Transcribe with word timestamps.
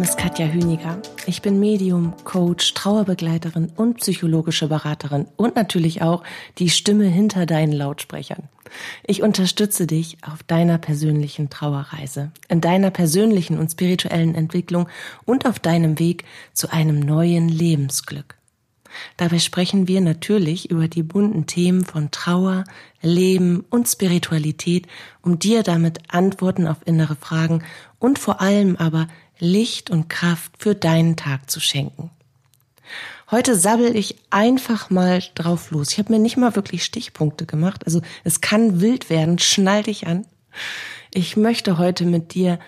Name 0.00 0.08
ist 0.08 0.16
Katja 0.16 0.46
Hüniger. 0.46 1.02
Ich 1.26 1.42
bin 1.42 1.60
Medium, 1.60 2.14
Coach, 2.24 2.72
Trauerbegleiterin 2.72 3.70
und 3.76 3.98
psychologische 3.98 4.66
Beraterin 4.66 5.26
und 5.36 5.56
natürlich 5.56 6.00
auch 6.00 6.22
die 6.56 6.70
Stimme 6.70 7.04
hinter 7.04 7.44
deinen 7.44 7.72
Lautsprechern. 7.72 8.48
Ich 9.06 9.22
unterstütze 9.22 9.86
dich 9.86 10.16
auf 10.22 10.42
deiner 10.42 10.78
persönlichen 10.78 11.50
Trauerreise, 11.50 12.30
in 12.48 12.62
deiner 12.62 12.90
persönlichen 12.90 13.58
und 13.58 13.72
spirituellen 13.72 14.34
Entwicklung 14.34 14.88
und 15.26 15.44
auf 15.44 15.58
deinem 15.58 15.98
Weg 15.98 16.24
zu 16.54 16.72
einem 16.72 17.00
neuen 17.00 17.50
Lebensglück. 17.50 18.36
Dabei 19.18 19.38
sprechen 19.38 19.86
wir 19.86 20.00
natürlich 20.00 20.70
über 20.70 20.88
die 20.88 21.02
bunten 21.02 21.46
Themen 21.46 21.84
von 21.84 22.10
Trauer, 22.10 22.64
Leben 23.02 23.66
und 23.68 23.86
Spiritualität, 23.86 24.86
um 25.20 25.38
dir 25.38 25.62
damit 25.62 25.98
Antworten 26.08 26.66
auf 26.66 26.78
innere 26.86 27.16
Fragen 27.16 27.62
und 27.98 28.18
vor 28.18 28.40
allem 28.40 28.76
aber 28.76 29.06
Licht 29.40 29.90
und 29.90 30.08
Kraft 30.08 30.52
für 30.58 30.74
deinen 30.74 31.16
Tag 31.16 31.50
zu 31.50 31.60
schenken. 31.60 32.10
Heute 33.30 33.54
sabbel 33.56 33.94
ich 33.94 34.16
einfach 34.30 34.90
mal 34.90 35.22
drauf 35.34 35.70
los. 35.70 35.92
Ich 35.92 35.98
habe 35.98 36.12
mir 36.12 36.18
nicht 36.18 36.36
mal 36.36 36.56
wirklich 36.56 36.84
Stichpunkte 36.84 37.46
gemacht. 37.46 37.86
Also 37.86 38.02
es 38.24 38.40
kann 38.40 38.80
wild 38.80 39.08
werden. 39.08 39.38
Schnall 39.38 39.84
dich 39.84 40.06
an. 40.06 40.26
Ich 41.14 41.36
möchte 41.36 41.78
heute 41.78 42.04
mit 42.04 42.34
dir 42.34 42.58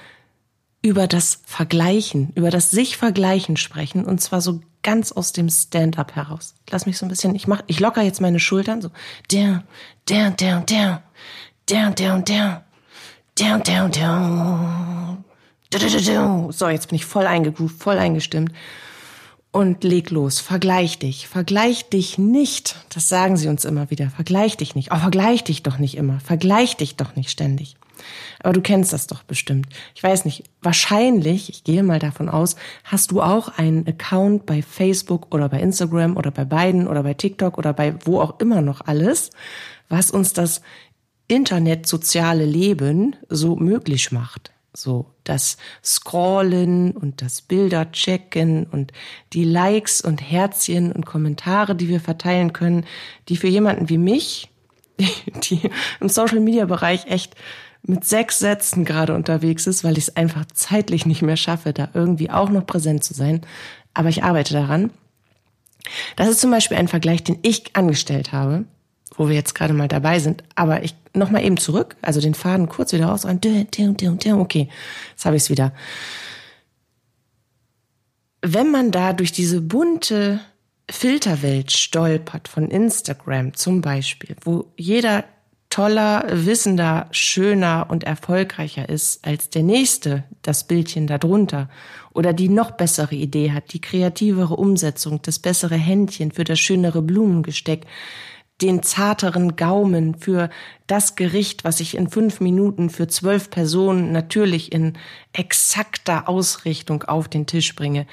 über 0.82 1.06
das 1.06 1.42
Vergleichen, 1.46 2.32
über 2.34 2.50
das 2.50 2.70
sich 2.70 2.96
Vergleichen 2.96 3.56
sprechen 3.56 4.04
und 4.04 4.20
zwar 4.20 4.40
so 4.40 4.60
ganz 4.82 5.12
aus 5.12 5.32
dem 5.32 5.48
Stand-up 5.48 6.16
heraus. 6.16 6.54
Lass 6.70 6.86
mich 6.86 6.98
so 6.98 7.06
ein 7.06 7.08
bisschen, 7.08 7.36
ich 7.36 7.46
mach, 7.46 7.62
ich 7.68 7.78
locker 7.78 8.02
jetzt 8.02 8.20
meine 8.20 8.40
Schultern 8.40 8.82
so, 8.82 8.90
der, 9.30 9.62
der, 10.08 10.30
der, 10.32 10.60
der, 10.60 11.02
der, 11.68 11.90
der, 11.90 12.18
der, 12.20 12.64
der, 13.38 13.58
der, 13.58 13.88
der, 13.88 15.24
so, 16.50 16.68
jetzt 16.68 16.88
bin 16.88 16.96
ich 16.96 17.04
voll 17.04 17.26
eingegroovt, 17.26 17.82
voll 17.82 17.98
eingestimmt. 17.98 18.52
Und 19.50 19.84
leg 19.84 20.10
los, 20.10 20.40
vergleich 20.40 20.98
dich, 20.98 21.28
vergleich 21.28 21.90
dich 21.90 22.16
nicht. 22.16 22.76
Das 22.88 23.10
sagen 23.10 23.36
sie 23.36 23.48
uns 23.48 23.66
immer 23.66 23.90
wieder. 23.90 24.08
Vergleich 24.08 24.56
dich 24.56 24.74
nicht. 24.74 24.92
Oh, 24.92 24.96
vergleich 24.96 25.44
dich 25.44 25.62
doch 25.62 25.76
nicht 25.76 25.98
immer. 25.98 26.20
Vergleich 26.20 26.78
dich 26.78 26.96
doch 26.96 27.16
nicht 27.16 27.30
ständig. 27.30 27.76
Aber 28.42 28.54
du 28.54 28.62
kennst 28.62 28.94
das 28.94 29.06
doch 29.06 29.22
bestimmt. 29.22 29.66
Ich 29.94 30.02
weiß 30.02 30.24
nicht, 30.24 30.44
wahrscheinlich, 30.62 31.50
ich 31.50 31.64
gehe 31.64 31.82
mal 31.82 31.98
davon 31.98 32.30
aus, 32.30 32.56
hast 32.84 33.10
du 33.10 33.20
auch 33.20 33.58
einen 33.58 33.86
Account 33.86 34.46
bei 34.46 34.62
Facebook 34.62 35.34
oder 35.34 35.48
bei 35.50 35.60
Instagram 35.60 36.16
oder 36.16 36.30
bei 36.30 36.46
beiden 36.46 36.88
oder 36.88 37.02
bei 37.02 37.14
TikTok 37.14 37.58
oder 37.58 37.72
bei 37.72 37.94
wo 38.04 38.20
auch 38.20 38.40
immer 38.40 38.62
noch 38.62 38.80
alles, 38.86 39.30
was 39.90 40.10
uns 40.10 40.32
das 40.32 40.62
Internet-soziale 41.28 42.44
Leben 42.44 43.16
so 43.28 43.56
möglich 43.56 44.12
macht. 44.12 44.51
So 44.74 45.06
das 45.24 45.58
Scrollen 45.84 46.92
und 46.92 47.20
das 47.20 47.42
Bilderchecken 47.42 48.64
und 48.64 48.92
die 49.32 49.44
Likes 49.44 50.00
und 50.00 50.18
Herzchen 50.18 50.92
und 50.92 51.04
Kommentare, 51.04 51.74
die 51.74 51.88
wir 51.88 52.00
verteilen 52.00 52.52
können, 52.52 52.86
die 53.28 53.36
für 53.36 53.48
jemanden 53.48 53.88
wie 53.88 53.98
mich, 53.98 54.50
die 54.98 55.60
im 56.00 56.08
Social 56.08 56.40
Media 56.40 56.64
Bereich 56.64 57.06
echt 57.06 57.34
mit 57.82 58.04
sechs 58.04 58.38
Sätzen 58.38 58.84
gerade 58.84 59.14
unterwegs 59.14 59.66
ist, 59.66 59.84
weil 59.84 59.98
ich 59.98 60.08
es 60.08 60.16
einfach 60.16 60.46
zeitlich 60.54 61.04
nicht 61.04 61.22
mehr 61.22 61.36
schaffe, 61.36 61.72
da 61.72 61.90
irgendwie 61.94 62.30
auch 62.30 62.48
noch 62.48 62.64
präsent 62.64 63.04
zu 63.04 63.12
sein. 63.12 63.42
Aber 63.92 64.08
ich 64.08 64.22
arbeite 64.22 64.54
daran. 64.54 64.90
Das 66.16 66.28
ist 66.28 66.40
zum 66.40 66.52
Beispiel 66.52 66.76
ein 66.76 66.88
Vergleich, 66.88 67.24
den 67.24 67.38
ich 67.42 67.74
angestellt 67.74 68.32
habe 68.32 68.64
wo 69.16 69.28
wir 69.28 69.34
jetzt 69.34 69.54
gerade 69.54 69.72
mal 69.72 69.88
dabei 69.88 70.18
sind. 70.18 70.42
Aber 70.54 70.82
ich 70.82 70.94
noch 71.14 71.30
mal 71.30 71.44
eben 71.44 71.56
zurück, 71.56 71.96
also 72.02 72.20
den 72.20 72.34
Faden 72.34 72.68
kurz 72.68 72.92
wieder 72.92 73.06
raus. 73.06 73.24
Okay, 73.24 74.68
jetzt 75.10 75.24
habe 75.24 75.36
ich 75.36 75.42
es 75.42 75.50
wieder. 75.50 75.72
Wenn 78.40 78.70
man 78.70 78.90
da 78.90 79.12
durch 79.12 79.32
diese 79.32 79.60
bunte 79.60 80.40
Filterwelt 80.90 81.70
stolpert 81.70 82.48
von 82.48 82.68
Instagram 82.68 83.54
zum 83.54 83.80
Beispiel, 83.80 84.36
wo 84.42 84.72
jeder 84.76 85.24
toller, 85.70 86.26
wissender, 86.30 87.08
schöner 87.12 87.86
und 87.88 88.04
erfolgreicher 88.04 88.88
ist 88.90 89.24
als 89.24 89.48
der 89.48 89.62
nächste, 89.62 90.24
das 90.42 90.64
Bildchen 90.64 91.06
darunter, 91.06 91.70
oder 92.12 92.34
die 92.34 92.50
noch 92.50 92.72
bessere 92.72 93.14
Idee 93.14 93.52
hat, 93.52 93.72
die 93.72 93.80
kreativere 93.80 94.56
Umsetzung, 94.56 95.22
das 95.22 95.38
bessere 95.38 95.76
Händchen 95.76 96.30
für 96.32 96.44
das 96.44 96.58
schönere 96.58 97.00
Blumengesteck, 97.00 97.86
den 98.62 98.82
zarteren 98.82 99.56
Gaumen 99.56 100.14
für 100.14 100.48
das 100.86 101.16
Gericht, 101.16 101.64
was 101.64 101.80
ich 101.80 101.96
in 101.96 102.08
fünf 102.08 102.40
Minuten 102.40 102.90
für 102.90 103.08
zwölf 103.08 103.50
Personen 103.50 104.12
natürlich 104.12 104.72
in 104.72 104.94
exakter 105.32 106.28
Ausrichtung 106.28 107.02
auf 107.02 107.28
den 107.28 107.46
Tisch 107.46 107.74
bringe, 107.74 108.06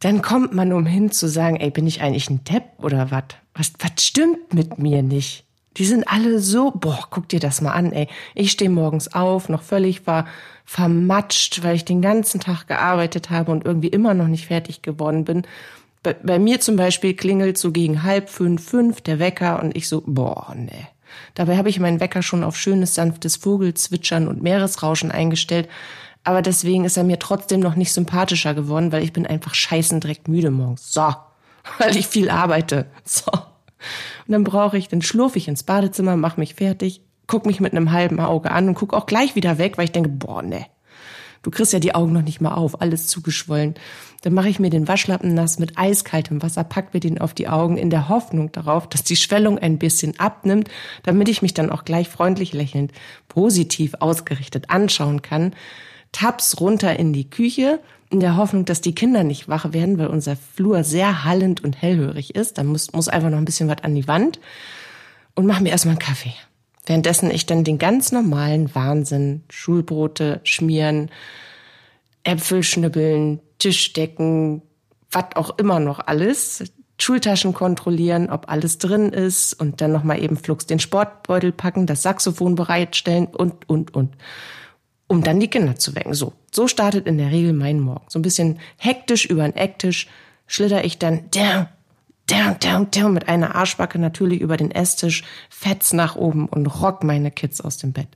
dann 0.00 0.20
kommt 0.20 0.52
man 0.52 0.72
umhin 0.72 1.10
zu 1.10 1.26
sagen, 1.28 1.56
ey, 1.56 1.70
bin 1.70 1.86
ich 1.86 2.02
eigentlich 2.02 2.28
ein 2.28 2.44
Depp 2.44 2.64
oder 2.78 3.10
was? 3.10 3.24
Was, 3.54 3.72
was 3.78 4.04
stimmt 4.04 4.52
mit 4.52 4.78
mir 4.78 5.02
nicht? 5.02 5.44
Die 5.78 5.86
sind 5.86 6.06
alle 6.06 6.38
so, 6.38 6.70
boah, 6.70 7.06
guck 7.10 7.28
dir 7.28 7.40
das 7.40 7.60
mal 7.60 7.72
an, 7.72 7.92
ey. 7.92 8.08
Ich 8.34 8.52
stehe 8.52 8.70
morgens 8.70 9.12
auf, 9.12 9.48
noch 9.48 9.62
völlig 9.62 10.02
ver, 10.02 10.26
vermatscht, 10.64 11.62
weil 11.62 11.76
ich 11.76 11.84
den 11.84 12.02
ganzen 12.02 12.40
Tag 12.40 12.66
gearbeitet 12.66 13.30
habe 13.30 13.52
und 13.52 13.64
irgendwie 13.64 13.88
immer 13.88 14.12
noch 14.12 14.28
nicht 14.28 14.46
fertig 14.46 14.82
geworden 14.82 15.24
bin 15.24 15.46
bei, 16.06 16.14
bei 16.14 16.38
mir 16.38 16.60
zum 16.60 16.76
Beispiel 16.76 17.14
klingelt 17.14 17.58
so 17.58 17.72
gegen 17.72 18.04
halb 18.04 18.30
fünf, 18.30 18.64
fünf 18.64 19.00
der 19.00 19.18
Wecker 19.18 19.60
und 19.60 19.76
ich 19.76 19.88
so, 19.88 20.04
boah, 20.06 20.54
nee. 20.56 20.86
Dabei 21.34 21.56
habe 21.56 21.68
ich 21.68 21.80
meinen 21.80 21.98
Wecker 21.98 22.22
schon 22.22 22.44
auf 22.44 22.56
schönes, 22.56 22.94
sanftes 22.94 23.34
Vogelzwitschern 23.34 24.28
und 24.28 24.40
Meeresrauschen 24.40 25.10
eingestellt. 25.10 25.68
Aber 26.22 26.42
deswegen 26.42 26.84
ist 26.84 26.96
er 26.96 27.02
mir 27.02 27.18
trotzdem 27.18 27.58
noch 27.58 27.74
nicht 27.74 27.92
sympathischer 27.92 28.54
geworden, 28.54 28.92
weil 28.92 29.02
ich 29.02 29.12
bin 29.12 29.26
einfach 29.26 29.54
scheißen 29.54 29.98
direkt 29.98 30.28
müde 30.28 30.52
morgens. 30.52 30.92
So. 30.92 31.12
Weil 31.78 31.96
ich 31.96 32.06
viel 32.06 32.30
arbeite. 32.30 32.86
So. 33.04 33.32
Und 33.32 34.32
dann 34.32 34.44
brauche 34.44 34.78
ich, 34.78 34.86
dann 34.86 35.02
schlurfe 35.02 35.38
ich 35.38 35.48
ins 35.48 35.64
Badezimmer, 35.64 36.16
mache 36.16 36.38
mich 36.38 36.54
fertig, 36.54 37.00
guck 37.26 37.44
mich 37.44 37.58
mit 37.58 37.72
einem 37.72 37.90
halben 37.90 38.20
Auge 38.20 38.52
an 38.52 38.68
und 38.68 38.74
guck 38.74 38.94
auch 38.94 39.06
gleich 39.06 39.34
wieder 39.34 39.58
weg, 39.58 39.76
weil 39.76 39.86
ich 39.86 39.92
denke, 39.92 40.10
boah, 40.10 40.42
nee. 40.42 40.66
Du 41.46 41.52
kriegst 41.52 41.72
ja 41.72 41.78
die 41.78 41.94
Augen 41.94 42.12
noch 42.12 42.22
nicht 42.22 42.40
mal 42.40 42.54
auf, 42.54 42.80
alles 42.80 43.06
zugeschwollen. 43.06 43.74
Dann 44.22 44.34
mache 44.34 44.48
ich 44.48 44.58
mir 44.58 44.68
den 44.68 44.88
Waschlappen 44.88 45.32
nass 45.32 45.60
mit 45.60 45.78
eiskaltem 45.78 46.42
Wasser, 46.42 46.64
pack 46.64 46.92
mir 46.92 46.98
den 46.98 47.20
auf 47.20 47.34
die 47.34 47.46
Augen 47.46 47.76
in 47.76 47.88
der 47.88 48.08
Hoffnung 48.08 48.50
darauf, 48.50 48.88
dass 48.88 49.04
die 49.04 49.14
Schwellung 49.14 49.56
ein 49.56 49.78
bisschen 49.78 50.18
abnimmt, 50.18 50.68
damit 51.04 51.28
ich 51.28 51.42
mich 51.42 51.54
dann 51.54 51.70
auch 51.70 51.84
gleich 51.84 52.08
freundlich 52.08 52.52
lächelnd, 52.52 52.90
positiv 53.28 53.94
ausgerichtet 54.00 54.70
anschauen 54.70 55.22
kann. 55.22 55.54
Taps 56.10 56.58
runter 56.58 56.98
in 56.98 57.12
die 57.12 57.30
Küche, 57.30 57.78
in 58.10 58.18
der 58.18 58.36
Hoffnung, 58.36 58.64
dass 58.64 58.80
die 58.80 58.96
Kinder 58.96 59.22
nicht 59.22 59.48
wach 59.48 59.72
werden, 59.72 59.98
weil 59.98 60.08
unser 60.08 60.34
Flur 60.34 60.82
sehr 60.82 61.22
hallend 61.22 61.62
und 61.62 61.80
hellhörig 61.80 62.34
ist. 62.34 62.58
Dann 62.58 62.66
muss, 62.66 62.92
muss 62.92 63.06
einfach 63.06 63.30
noch 63.30 63.38
ein 63.38 63.44
bisschen 63.44 63.68
was 63.68 63.84
an 63.84 63.94
die 63.94 64.08
Wand 64.08 64.40
und 65.36 65.46
mach 65.46 65.60
mir 65.60 65.68
erstmal 65.68 65.92
einen 65.92 66.00
Kaffee. 66.00 66.34
Währenddessen 66.86 67.30
ich 67.30 67.46
dann 67.46 67.64
den 67.64 67.78
ganz 67.78 68.12
normalen 68.12 68.74
Wahnsinn, 68.74 69.42
Schulbrote 69.50 70.40
schmieren, 70.44 71.10
Äpfel 72.22 72.62
schnibbeln, 72.62 73.40
Tischdecken, 73.58 74.62
was 75.10 75.24
auch 75.34 75.58
immer 75.58 75.80
noch 75.80 76.00
alles, 76.00 76.64
Schultaschen 76.98 77.52
kontrollieren, 77.52 78.30
ob 78.30 78.48
alles 78.48 78.78
drin 78.78 79.12
ist 79.12 79.52
und 79.52 79.80
dann 79.80 79.92
nochmal 79.92 80.22
eben 80.22 80.36
flugs 80.36 80.66
den 80.66 80.78
Sportbeutel 80.78 81.52
packen, 81.52 81.86
das 81.86 82.02
Saxophon 82.02 82.54
bereitstellen 82.54 83.26
und, 83.26 83.68
und, 83.68 83.94
und. 83.94 84.16
Um 85.08 85.22
dann 85.22 85.38
die 85.38 85.48
Kinder 85.48 85.76
zu 85.76 85.94
wecken. 85.94 86.14
So. 86.14 86.32
So 86.50 86.66
startet 86.66 87.06
in 87.06 87.18
der 87.18 87.30
Regel 87.30 87.52
mein 87.52 87.80
Morgen. 87.80 88.06
So 88.08 88.18
ein 88.18 88.22
bisschen 88.22 88.58
hektisch 88.76 89.26
über 89.26 89.42
den 89.42 89.54
Ecktisch 89.54 90.08
schlitter 90.46 90.84
ich 90.84 90.98
dann 90.98 91.30
down, 91.30 91.68
down, 92.26 92.58
down, 92.58 92.90
down 92.90 93.12
mit 93.12 93.28
einer 93.28 93.54
Arschbacke 93.54 93.98
natürlich 93.98 94.40
über 94.40 94.56
den 94.56 94.70
Esstisch, 94.70 95.24
fetz 95.48 95.92
nach 95.92 96.16
oben 96.16 96.46
und 96.46 96.66
rock 96.66 97.04
meine 97.04 97.30
Kids 97.30 97.60
aus 97.60 97.78
dem 97.78 97.92
Bett. 97.92 98.08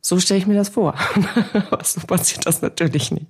So 0.00 0.18
stelle 0.18 0.38
ich 0.38 0.46
mir 0.46 0.54
das 0.54 0.70
vor. 0.70 0.94
Aber 1.52 1.84
so 1.84 2.00
passiert 2.00 2.46
das 2.46 2.62
natürlich 2.62 3.10
nicht. 3.10 3.26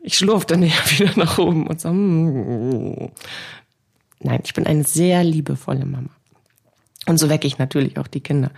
Ich 0.00 0.18
schlurf 0.18 0.44
dann 0.44 0.62
eher 0.62 0.72
wieder 0.88 1.12
nach 1.16 1.38
oben 1.38 1.66
und 1.66 1.80
so. 1.80 1.90
Mm. 1.90 3.10
Nein, 4.20 4.40
ich 4.44 4.54
bin 4.54 4.66
eine 4.66 4.84
sehr 4.84 5.24
liebevolle 5.24 5.84
Mama. 5.84 6.10
Und 7.06 7.18
so 7.18 7.28
wecke 7.28 7.46
ich 7.46 7.58
natürlich 7.58 7.98
auch 7.98 8.06
die 8.06 8.20
Kinder. 8.20 8.50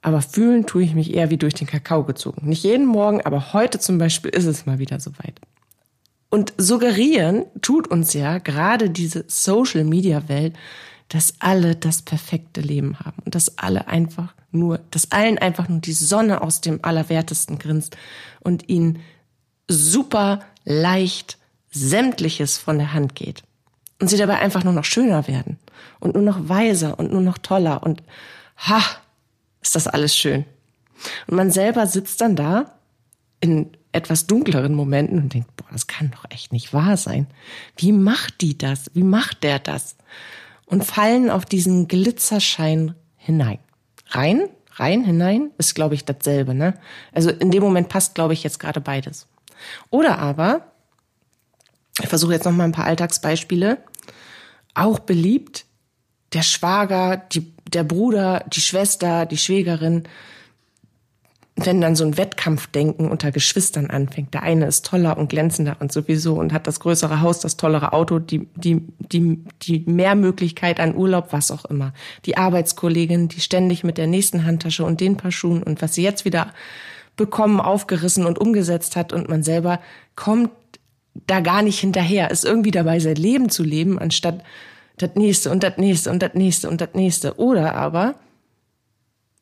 aber 0.00 0.22
fühlen 0.22 0.66
tue 0.66 0.82
ich 0.84 0.94
mich 0.94 1.14
eher 1.14 1.30
wie 1.30 1.36
durch 1.36 1.54
den 1.54 1.66
Kakao 1.66 2.04
gezogen. 2.04 2.48
Nicht 2.48 2.64
jeden 2.64 2.86
Morgen, 2.86 3.20
aber 3.22 3.52
heute 3.52 3.78
zum 3.78 3.98
Beispiel 3.98 4.30
ist 4.30 4.46
es 4.46 4.66
mal 4.66 4.78
wieder 4.78 5.00
soweit. 5.00 5.40
Und 6.32 6.54
suggerieren 6.56 7.44
tut 7.60 7.88
uns 7.88 8.14
ja 8.14 8.38
gerade 8.38 8.88
diese 8.88 9.26
Social-Media-Welt, 9.28 10.54
dass 11.08 11.34
alle 11.40 11.76
das 11.76 12.00
perfekte 12.00 12.62
Leben 12.62 12.98
haben 13.00 13.20
und 13.26 13.34
dass 13.34 13.58
alle 13.58 13.86
einfach 13.86 14.34
nur, 14.50 14.80
dass 14.90 15.12
allen 15.12 15.36
einfach 15.36 15.68
nur 15.68 15.80
die 15.80 15.92
Sonne 15.92 16.40
aus 16.40 16.62
dem 16.62 16.78
Allerwertesten 16.80 17.58
grinst 17.58 17.98
und 18.40 18.70
ihnen 18.70 19.00
super 19.68 20.40
leicht 20.64 21.36
sämtliches 21.70 22.56
von 22.56 22.78
der 22.78 22.94
Hand 22.94 23.14
geht. 23.14 23.42
Und 24.00 24.08
sie 24.08 24.16
dabei 24.16 24.38
einfach 24.38 24.64
nur 24.64 24.72
noch 24.72 24.86
schöner 24.86 25.28
werden 25.28 25.58
und 26.00 26.14
nur 26.14 26.24
noch 26.24 26.48
weiser 26.48 26.98
und 26.98 27.12
nur 27.12 27.20
noch 27.20 27.36
toller 27.36 27.82
und 27.82 28.02
ha, 28.56 28.80
ist 29.60 29.74
das 29.74 29.86
alles 29.86 30.16
schön. 30.16 30.46
Und 31.26 31.36
man 31.36 31.50
selber 31.50 31.86
sitzt 31.86 32.22
dann 32.22 32.36
da 32.36 32.72
in 33.40 33.76
etwas 33.92 34.26
dunkleren 34.26 34.74
Momenten 34.74 35.18
und 35.18 35.34
denkt, 35.34 35.54
boah, 35.56 35.66
das 35.70 35.86
kann 35.86 36.10
doch 36.10 36.24
echt 36.30 36.52
nicht 36.52 36.72
wahr 36.72 36.96
sein. 36.96 37.26
Wie 37.76 37.92
macht 37.92 38.40
die 38.40 38.56
das? 38.56 38.90
Wie 38.94 39.02
macht 39.02 39.42
der 39.42 39.58
das? 39.58 39.96
Und 40.64 40.84
fallen 40.84 41.30
auf 41.30 41.44
diesen 41.44 41.88
Glitzerschein 41.88 42.94
hinein. 43.16 43.58
Rein, 44.08 44.48
rein, 44.72 45.04
hinein 45.04 45.50
ist, 45.58 45.74
glaube 45.74 45.94
ich, 45.94 46.04
dasselbe, 46.04 46.54
ne? 46.54 46.74
Also 47.12 47.30
in 47.30 47.50
dem 47.50 47.62
Moment 47.62 47.88
passt, 47.88 48.14
glaube 48.14 48.32
ich, 48.32 48.42
jetzt 48.42 48.58
gerade 48.58 48.80
beides. 48.80 49.26
Oder 49.90 50.18
aber, 50.18 50.72
ich 52.00 52.08
versuche 52.08 52.32
jetzt 52.32 52.44
noch 52.44 52.52
mal 52.52 52.64
ein 52.64 52.72
paar 52.72 52.86
Alltagsbeispiele, 52.86 53.78
auch 54.74 54.98
beliebt, 54.98 55.66
der 56.32 56.42
Schwager, 56.42 57.18
die, 57.18 57.52
der 57.70 57.84
Bruder, 57.84 58.44
die 58.52 58.62
Schwester, 58.62 59.26
die 59.26 59.36
Schwägerin, 59.36 60.04
wenn 61.56 61.82
dann 61.82 61.96
so 61.96 62.04
ein 62.04 62.16
Wettkampfdenken 62.16 63.10
unter 63.10 63.30
Geschwistern 63.30 63.90
anfängt. 63.90 64.32
Der 64.32 64.42
eine 64.42 64.66
ist 64.66 64.86
toller 64.86 65.18
und 65.18 65.28
glänzender 65.28 65.76
und 65.80 65.92
sowieso 65.92 66.34
und 66.34 66.52
hat 66.52 66.66
das 66.66 66.80
größere 66.80 67.20
Haus, 67.20 67.40
das 67.40 67.58
tollere 67.58 67.92
Auto, 67.92 68.18
die, 68.18 68.48
die, 68.56 68.80
die, 68.98 69.44
die 69.60 69.80
mehr 69.86 70.14
Möglichkeit 70.14 70.80
an 70.80 70.96
Urlaub, 70.96 71.28
was 71.30 71.50
auch 71.50 71.66
immer. 71.66 71.92
Die 72.24 72.38
Arbeitskollegin, 72.38 73.28
die 73.28 73.40
ständig 73.40 73.84
mit 73.84 73.98
der 73.98 74.06
nächsten 74.06 74.46
Handtasche 74.46 74.84
und 74.84 75.00
den 75.00 75.18
paar 75.18 75.32
Schuhen 75.32 75.62
und 75.62 75.82
was 75.82 75.94
sie 75.94 76.02
jetzt 76.02 76.24
wieder 76.24 76.52
bekommen, 77.16 77.60
aufgerissen 77.60 78.24
und 78.24 78.38
umgesetzt 78.38 78.96
hat 78.96 79.12
und 79.12 79.28
man 79.28 79.42
selber 79.42 79.80
kommt 80.16 80.50
da 81.26 81.40
gar 81.40 81.60
nicht 81.60 81.78
hinterher, 81.78 82.30
ist 82.30 82.46
irgendwie 82.46 82.70
dabei, 82.70 82.98
sein 82.98 83.16
Leben 83.16 83.50
zu 83.50 83.62
leben, 83.62 83.98
anstatt 83.98 84.42
das 84.96 85.10
nächste 85.14 85.50
und 85.50 85.62
das 85.62 85.76
nächste 85.76 86.10
und 86.10 86.22
das 86.22 86.32
nächste 86.32 86.70
und 86.70 86.80
das 86.80 86.94
nächste. 86.94 87.38
Oder 87.38 87.74
aber 87.74 88.14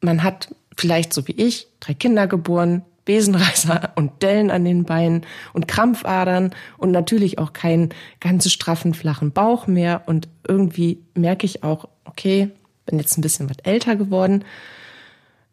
man 0.01 0.25
hat 0.25 0.49
vielleicht 0.81 1.12
so 1.12 1.27
wie 1.29 1.32
ich 1.32 1.69
drei 1.81 1.94
Kinder 1.94 2.27
geboren, 2.27 2.82
Besenreißer 3.05 3.93
und 3.97 4.23
Dellen 4.23 4.50
an 4.50 4.65
den 4.65 4.85
Beinen 4.85 5.27
und 5.53 5.69
Krampfadern 5.69 6.55
und 6.79 6.91
natürlich 6.91 7.38
auch 7.38 7.53
keinen 7.53 7.91
ganz 8.21 8.50
straffen, 8.50 8.94
flachen 8.94 9.32
Bauch 9.32 9.67
mehr. 9.67 10.03
Und 10.06 10.29
irgendwie 10.47 11.03
merke 11.15 11.47
ich 11.47 11.62
auch, 11.62 11.88
okay, 12.05 12.50
bin 12.87 12.99
jetzt 12.99 13.17
ein 13.19 13.23
bisschen 13.23 13.50
was 13.50 13.59
älter 13.62 13.97
geworden. 13.97 14.44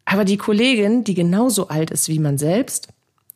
Aber 0.04 0.24
die 0.24 0.38
Kollegin, 0.38 1.04
die 1.04 1.14
genauso 1.14 1.68
alt 1.68 1.90
ist 1.90 2.08
wie 2.08 2.18
man 2.18 2.38
selbst, 2.38 2.88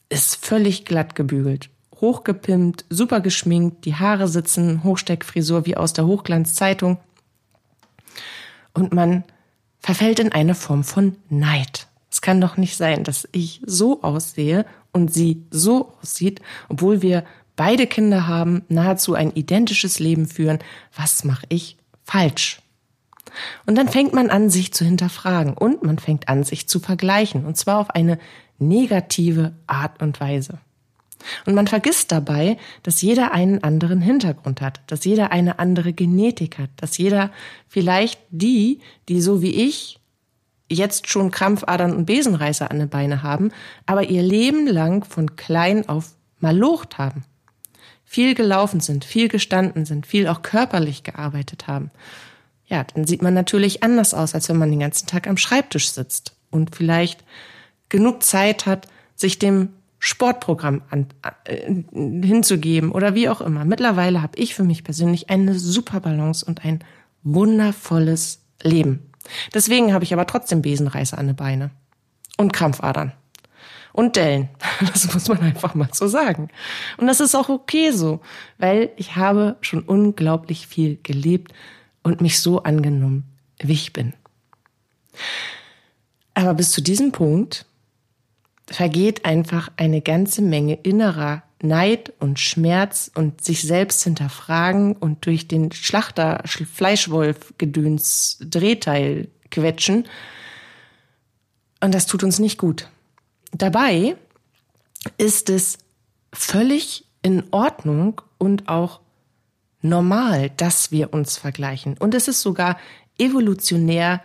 ist 0.08 0.44
völlig 0.44 0.84
glatt 0.84 1.14
gebügelt 1.14 1.68
hochgepimpt, 2.02 2.84
super 2.90 3.20
geschminkt, 3.20 3.86
die 3.86 3.94
Haare 3.94 4.28
sitzen, 4.28 4.82
Hochsteckfrisur 4.84 5.64
wie 5.64 5.76
aus 5.76 5.94
der 5.94 6.04
Hochglanzzeitung. 6.04 6.98
Und 8.74 8.92
man 8.92 9.24
verfällt 9.82 10.20
in 10.20 10.32
eine 10.32 10.54
Form 10.54 10.84
von 10.84 11.16
Neid. 11.28 11.88
Es 12.10 12.20
kann 12.20 12.40
doch 12.40 12.56
nicht 12.56 12.76
sein, 12.76 13.04
dass 13.04 13.28
ich 13.32 13.62
so 13.66 14.02
aussehe 14.02 14.66
und 14.92 15.12
sie 15.12 15.44
so 15.50 15.94
aussieht, 16.00 16.40
obwohl 16.68 17.02
wir 17.02 17.24
beide 17.56 17.86
Kinder 17.86 18.26
haben, 18.26 18.62
nahezu 18.68 19.14
ein 19.14 19.32
identisches 19.32 19.98
Leben 19.98 20.26
führen. 20.26 20.58
Was 20.94 21.24
mache 21.24 21.46
ich 21.48 21.76
falsch? 22.04 22.60
Und 23.66 23.76
dann 23.76 23.88
fängt 23.88 24.12
man 24.12 24.30
an, 24.30 24.50
sich 24.50 24.74
zu 24.74 24.84
hinterfragen 24.84 25.54
und 25.54 25.82
man 25.82 25.98
fängt 25.98 26.28
an, 26.28 26.44
sich 26.44 26.68
zu 26.68 26.80
vergleichen, 26.80 27.46
und 27.46 27.56
zwar 27.56 27.78
auf 27.78 27.90
eine 27.90 28.18
negative 28.58 29.52
Art 29.66 30.02
und 30.02 30.20
Weise. 30.20 30.58
Und 31.46 31.54
man 31.54 31.66
vergisst 31.66 32.12
dabei, 32.12 32.56
dass 32.82 33.02
jeder 33.02 33.32
einen 33.32 33.62
anderen 33.62 34.00
Hintergrund 34.00 34.60
hat, 34.60 34.80
dass 34.86 35.04
jeder 35.04 35.32
eine 35.32 35.58
andere 35.58 35.92
Genetik 35.92 36.58
hat, 36.58 36.70
dass 36.76 36.98
jeder 36.98 37.30
vielleicht 37.68 38.20
die, 38.30 38.80
die 39.08 39.20
so 39.20 39.42
wie 39.42 39.66
ich 39.66 39.98
jetzt 40.68 41.08
schon 41.08 41.30
Krampfadern 41.30 41.94
und 41.94 42.06
Besenreißer 42.06 42.70
an 42.70 42.78
den 42.78 42.88
Beine 42.88 43.22
haben, 43.22 43.50
aber 43.86 44.04
ihr 44.04 44.22
Leben 44.22 44.66
lang 44.66 45.04
von 45.04 45.36
klein 45.36 45.88
auf 45.88 46.14
malocht 46.40 46.98
haben. 46.98 47.24
Viel 48.04 48.34
gelaufen 48.34 48.80
sind, 48.80 49.04
viel 49.04 49.28
gestanden 49.28 49.86
sind, 49.86 50.06
viel 50.06 50.28
auch 50.28 50.42
körperlich 50.42 51.02
gearbeitet 51.02 51.66
haben. 51.66 51.90
Ja, 52.66 52.84
dann 52.94 53.06
sieht 53.06 53.22
man 53.22 53.34
natürlich 53.34 53.82
anders 53.82 54.14
aus, 54.14 54.34
als 54.34 54.48
wenn 54.48 54.58
man 54.58 54.70
den 54.70 54.80
ganzen 54.80 55.06
Tag 55.06 55.26
am 55.26 55.36
Schreibtisch 55.36 55.90
sitzt 55.90 56.34
und 56.50 56.74
vielleicht 56.74 57.24
genug 57.88 58.22
Zeit 58.22 58.66
hat, 58.66 58.88
sich 59.14 59.38
dem 59.38 59.70
Sportprogramm 60.04 60.82
an, 60.90 61.06
äh, 61.44 61.72
hinzugeben 62.26 62.90
oder 62.90 63.14
wie 63.14 63.28
auch 63.28 63.40
immer. 63.40 63.64
Mittlerweile 63.64 64.20
habe 64.20 64.36
ich 64.36 64.52
für 64.52 64.64
mich 64.64 64.82
persönlich 64.82 65.30
eine 65.30 65.56
super 65.56 66.00
Balance 66.00 66.44
und 66.44 66.64
ein 66.64 66.80
wundervolles 67.22 68.40
Leben. 68.64 69.12
Deswegen 69.54 69.94
habe 69.94 70.02
ich 70.02 70.12
aber 70.12 70.26
trotzdem 70.26 70.60
Besenreißer 70.60 71.16
an 71.16 71.28
den 71.28 71.36
Beine 71.36 71.70
und 72.36 72.52
Krampfadern 72.52 73.12
und 73.92 74.16
Dellen. 74.16 74.48
Das 74.92 75.14
muss 75.14 75.28
man 75.28 75.38
einfach 75.38 75.76
mal 75.76 75.90
so 75.92 76.08
sagen. 76.08 76.48
Und 76.96 77.06
das 77.06 77.20
ist 77.20 77.36
auch 77.36 77.48
okay 77.48 77.92
so, 77.92 78.20
weil 78.58 78.90
ich 78.96 79.14
habe 79.14 79.56
schon 79.60 79.82
unglaublich 79.84 80.66
viel 80.66 80.98
gelebt 81.04 81.52
und 82.02 82.20
mich 82.20 82.40
so 82.40 82.64
angenommen, 82.64 83.22
wie 83.60 83.74
ich 83.74 83.92
bin. 83.92 84.14
Aber 86.34 86.54
bis 86.54 86.72
zu 86.72 86.82
diesem 86.82 87.12
Punkt 87.12 87.66
vergeht 88.66 89.24
einfach 89.24 89.70
eine 89.76 90.00
ganze 90.00 90.42
Menge 90.42 90.74
innerer 90.74 91.42
Neid 91.62 92.12
und 92.18 92.40
Schmerz 92.40 93.10
und 93.14 93.42
sich 93.44 93.62
selbst 93.62 94.02
hinterfragen 94.02 94.96
und 94.96 95.26
durch 95.26 95.46
den 95.46 95.70
Schlachter 95.72 96.42
Fleischwolf 96.46 97.54
Gedöns 97.56 98.38
Drehteil 98.40 99.28
quetschen. 99.50 100.08
Und 101.80 101.94
das 101.94 102.06
tut 102.06 102.24
uns 102.24 102.38
nicht 102.38 102.58
gut. 102.58 102.88
Dabei 103.52 104.16
ist 105.18 105.50
es 105.50 105.78
völlig 106.32 107.06
in 107.22 107.44
Ordnung 107.52 108.20
und 108.38 108.68
auch 108.68 109.00
normal, 109.82 110.50
dass 110.56 110.90
wir 110.90 111.12
uns 111.12 111.36
vergleichen. 111.36 111.96
Und 111.98 112.14
es 112.14 112.28
ist 112.28 112.40
sogar 112.40 112.78
evolutionär 113.18 114.22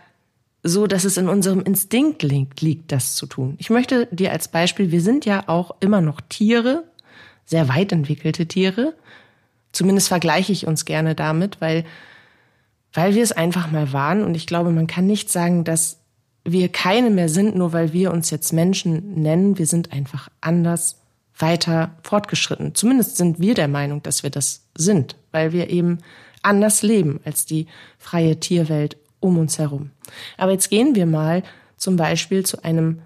so, 0.62 0.86
dass 0.86 1.04
es 1.04 1.16
in 1.16 1.28
unserem 1.28 1.60
Instinkt 1.60 2.22
liegt, 2.22 2.92
das 2.92 3.14
zu 3.14 3.26
tun. 3.26 3.54
Ich 3.58 3.70
möchte 3.70 4.06
dir 4.10 4.32
als 4.32 4.48
Beispiel, 4.48 4.90
wir 4.90 5.00
sind 5.00 5.24
ja 5.24 5.44
auch 5.46 5.76
immer 5.80 6.00
noch 6.00 6.20
Tiere, 6.20 6.84
sehr 7.44 7.68
weit 7.68 7.92
entwickelte 7.92 8.46
Tiere. 8.46 8.94
Zumindest 9.72 10.08
vergleiche 10.08 10.52
ich 10.52 10.66
uns 10.66 10.84
gerne 10.84 11.14
damit, 11.14 11.60
weil, 11.60 11.84
weil 12.92 13.14
wir 13.14 13.22
es 13.22 13.32
einfach 13.32 13.70
mal 13.70 13.92
waren. 13.92 14.24
Und 14.24 14.34
ich 14.34 14.46
glaube, 14.46 14.70
man 14.70 14.86
kann 14.86 15.06
nicht 15.06 15.30
sagen, 15.30 15.64
dass 15.64 15.98
wir 16.44 16.68
keine 16.68 17.10
mehr 17.10 17.28
sind, 17.28 17.56
nur 17.56 17.72
weil 17.72 17.92
wir 17.92 18.12
uns 18.12 18.30
jetzt 18.30 18.52
Menschen 18.52 19.14
nennen. 19.14 19.58
Wir 19.58 19.66
sind 19.66 19.92
einfach 19.92 20.28
anders 20.40 20.96
weiter 21.38 21.92
fortgeschritten. 22.02 22.74
Zumindest 22.74 23.16
sind 23.16 23.38
wir 23.38 23.54
der 23.54 23.68
Meinung, 23.68 24.02
dass 24.02 24.22
wir 24.22 24.30
das 24.30 24.62
sind, 24.76 25.16
weil 25.30 25.52
wir 25.52 25.70
eben 25.70 25.98
anders 26.42 26.82
leben 26.82 27.20
als 27.24 27.46
die 27.46 27.66
freie 27.98 28.40
Tierwelt 28.40 28.96
um 29.20 29.38
uns 29.38 29.58
herum. 29.58 29.90
Aber 30.36 30.52
jetzt 30.52 30.70
gehen 30.70 30.94
wir 30.94 31.06
mal 31.06 31.42
zum 31.76 31.96
Beispiel 31.96 32.44
zu 32.44 32.64
einem 32.64 33.00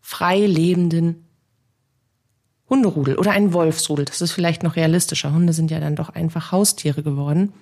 frei 0.00 0.38
lebenden 0.40 1.24
Hunderudel 2.68 3.16
oder 3.16 3.32
ein 3.32 3.52
Wolfsrudel. 3.52 4.04
Das 4.04 4.20
ist 4.20 4.32
vielleicht 4.32 4.62
noch 4.62 4.76
realistischer. 4.76 5.32
Hunde 5.32 5.52
sind 5.52 5.70
ja 5.70 5.80
dann 5.80 5.96
doch 5.96 6.10
einfach 6.10 6.52
Haustiere 6.52 7.02
geworden. 7.02 7.52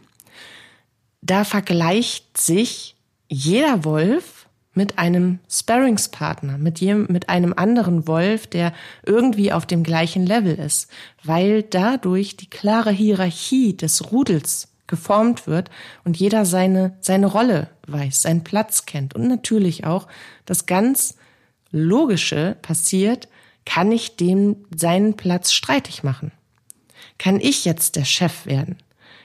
Da 1.22 1.44
vergleicht 1.44 2.38
sich 2.38 2.96
jeder 3.28 3.84
Wolf 3.84 4.46
mit 4.74 4.98
einem 4.98 5.38
Sparringspartner, 5.48 6.58
mit, 6.58 6.82
mit 6.82 7.28
einem 7.28 7.54
anderen 7.56 8.06
Wolf, 8.06 8.46
der 8.46 8.72
irgendwie 9.04 9.52
auf 9.52 9.64
dem 9.64 9.82
gleichen 9.82 10.26
Level 10.26 10.54
ist, 10.54 10.90
weil 11.24 11.62
dadurch 11.62 12.36
die 12.36 12.50
klare 12.50 12.90
Hierarchie 12.90 13.76
des 13.76 14.12
Rudels 14.12 14.68
geformt 14.86 15.46
wird 15.46 15.70
und 16.04 16.16
jeder 16.16 16.44
seine, 16.44 16.96
seine 17.00 17.26
Rolle 17.26 17.68
weiß, 17.86 18.22
seinen 18.22 18.44
Platz 18.44 18.86
kennt 18.86 19.14
und 19.14 19.28
natürlich 19.28 19.84
auch 19.84 20.06
das 20.44 20.66
ganz 20.66 21.16
Logische 21.70 22.56
passiert, 22.62 23.28
kann 23.64 23.90
ich 23.92 24.16
dem 24.16 24.56
seinen 24.74 25.16
Platz 25.16 25.52
streitig 25.52 26.02
machen? 26.02 26.32
Kann 27.18 27.40
ich 27.40 27.64
jetzt 27.64 27.96
der 27.96 28.04
Chef 28.04 28.46
werden? 28.46 28.76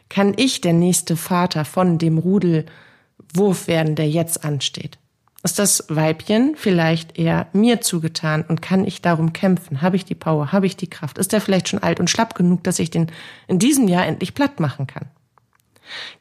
Kann 0.09 0.33
ich 0.35 0.61
der 0.61 0.73
nächste 0.73 1.15
Vater 1.15 1.63
von 1.63 1.97
dem 1.97 2.17
Rudelwurf 2.17 3.67
werden, 3.67 3.95
der 3.95 4.09
jetzt 4.09 4.43
ansteht? 4.43 4.97
Ist 5.43 5.57
das 5.57 5.85
Weibchen 5.89 6.55
vielleicht 6.55 7.17
eher 7.17 7.47
mir 7.53 7.81
zugetan 7.81 8.43
und 8.43 8.61
kann 8.61 8.85
ich 8.85 9.01
darum 9.01 9.33
kämpfen? 9.33 9.81
Habe 9.81 9.95
ich 9.95 10.05
die 10.05 10.15
Power? 10.15 10.51
Habe 10.51 10.67
ich 10.67 10.75
die 10.75 10.89
Kraft? 10.89 11.17
Ist 11.17 11.31
der 11.31 11.41
vielleicht 11.41 11.69
schon 11.69 11.81
alt 11.81 11.99
und 11.99 12.09
schlapp 12.09 12.35
genug, 12.35 12.63
dass 12.63 12.77
ich 12.77 12.91
den 12.91 13.11
in 13.47 13.57
diesem 13.57 13.87
Jahr 13.87 14.05
endlich 14.05 14.35
platt 14.35 14.59
machen 14.59 14.85
kann? 14.85 15.07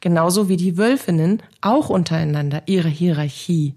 Genauso 0.01 0.49
wie 0.49 0.57
die 0.57 0.77
Wölfinnen 0.77 1.43
auch 1.61 1.91
untereinander 1.91 2.63
ihre 2.67 2.89
Hierarchie 2.89 3.75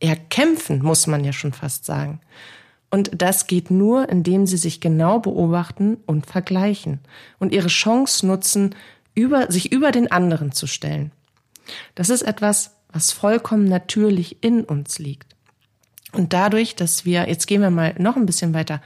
erkämpfen, 0.00 0.82
muss 0.82 1.06
man 1.06 1.24
ja 1.24 1.32
schon 1.32 1.52
fast 1.52 1.84
sagen. 1.84 2.20
Und 2.90 3.10
das 3.20 3.46
geht 3.46 3.70
nur, 3.70 4.08
indem 4.08 4.46
sie 4.46 4.56
sich 4.56 4.80
genau 4.80 5.18
beobachten 5.18 5.98
und 6.06 6.26
vergleichen 6.26 7.00
und 7.38 7.52
ihre 7.52 7.68
Chance 7.68 8.26
nutzen, 8.26 8.74
über, 9.14 9.50
sich 9.50 9.72
über 9.72 9.90
den 9.90 10.10
anderen 10.10 10.52
zu 10.52 10.66
stellen. 10.66 11.12
Das 11.94 12.08
ist 12.08 12.22
etwas, 12.22 12.76
was 12.90 13.12
vollkommen 13.12 13.66
natürlich 13.66 14.42
in 14.42 14.64
uns 14.64 14.98
liegt. 14.98 15.36
Und 16.12 16.32
dadurch, 16.32 16.74
dass 16.76 17.04
wir, 17.04 17.28
jetzt 17.28 17.46
gehen 17.46 17.60
wir 17.60 17.70
mal 17.70 17.94
noch 17.98 18.16
ein 18.16 18.24
bisschen 18.24 18.54
weiter 18.54 18.80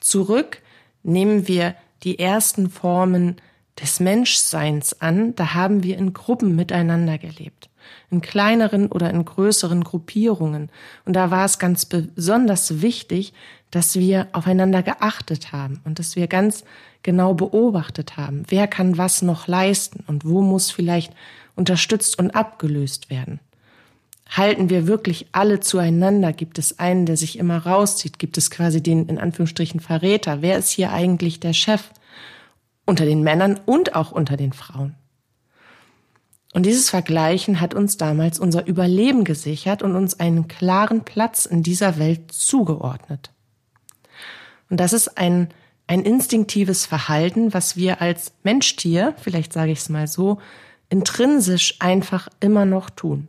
zurück, 0.00 0.60
nehmen 1.04 1.46
wir 1.46 1.76
die 2.02 2.18
ersten 2.18 2.68
Formen 2.70 3.36
des 3.80 4.00
Menschseins 4.00 5.00
an, 5.00 5.34
da 5.34 5.54
haben 5.54 5.82
wir 5.82 5.98
in 5.98 6.12
Gruppen 6.12 6.56
miteinander 6.56 7.18
gelebt. 7.18 7.68
In 8.10 8.20
kleineren 8.20 8.90
oder 8.90 9.10
in 9.10 9.24
größeren 9.24 9.84
Gruppierungen. 9.84 10.70
Und 11.04 11.14
da 11.14 11.30
war 11.30 11.44
es 11.44 11.58
ganz 11.58 11.84
besonders 11.84 12.80
wichtig, 12.80 13.32
dass 13.70 13.96
wir 13.96 14.28
aufeinander 14.32 14.82
geachtet 14.82 15.52
haben 15.52 15.80
und 15.84 15.98
dass 15.98 16.16
wir 16.16 16.26
ganz 16.26 16.64
genau 17.02 17.34
beobachtet 17.34 18.16
haben, 18.16 18.44
wer 18.48 18.66
kann 18.66 18.98
was 18.98 19.22
noch 19.22 19.46
leisten 19.46 20.02
und 20.06 20.24
wo 20.24 20.40
muss 20.40 20.70
vielleicht 20.70 21.12
unterstützt 21.54 22.18
und 22.18 22.32
abgelöst 22.32 23.10
werden. 23.10 23.40
Halten 24.28 24.70
wir 24.70 24.88
wirklich 24.88 25.26
alle 25.30 25.60
zueinander? 25.60 26.32
Gibt 26.32 26.58
es 26.58 26.80
einen, 26.80 27.06
der 27.06 27.16
sich 27.16 27.38
immer 27.38 27.58
rauszieht? 27.58 28.18
Gibt 28.18 28.36
es 28.38 28.50
quasi 28.50 28.82
den 28.82 29.06
in 29.06 29.18
Anführungsstrichen 29.18 29.78
Verräter? 29.78 30.42
Wer 30.42 30.58
ist 30.58 30.70
hier 30.70 30.92
eigentlich 30.92 31.38
der 31.38 31.52
Chef? 31.52 31.90
Unter 32.86 33.04
den 33.04 33.22
Männern 33.22 33.60
und 33.66 33.94
auch 33.94 34.12
unter 34.12 34.36
den 34.36 34.52
Frauen. 34.52 34.94
Und 36.54 36.64
dieses 36.64 36.88
Vergleichen 36.88 37.60
hat 37.60 37.74
uns 37.74 37.98
damals 37.98 38.38
unser 38.38 38.66
Überleben 38.66 39.24
gesichert 39.24 39.82
und 39.82 39.94
uns 39.94 40.18
einen 40.18 40.48
klaren 40.48 41.04
Platz 41.04 41.44
in 41.44 41.62
dieser 41.62 41.98
Welt 41.98 42.32
zugeordnet. 42.32 43.30
Und 44.70 44.78
das 44.80 44.94
ist 44.94 45.18
ein, 45.18 45.50
ein 45.86 46.02
instinktives 46.02 46.86
Verhalten, 46.86 47.52
was 47.52 47.76
wir 47.76 48.00
als 48.00 48.32
Menschtier, 48.42 49.14
vielleicht 49.20 49.52
sage 49.52 49.72
ich 49.72 49.80
es 49.80 49.90
mal 49.90 50.06
so, 50.06 50.38
intrinsisch 50.88 51.76
einfach 51.80 52.28
immer 52.40 52.64
noch 52.64 52.88
tun. 52.88 53.28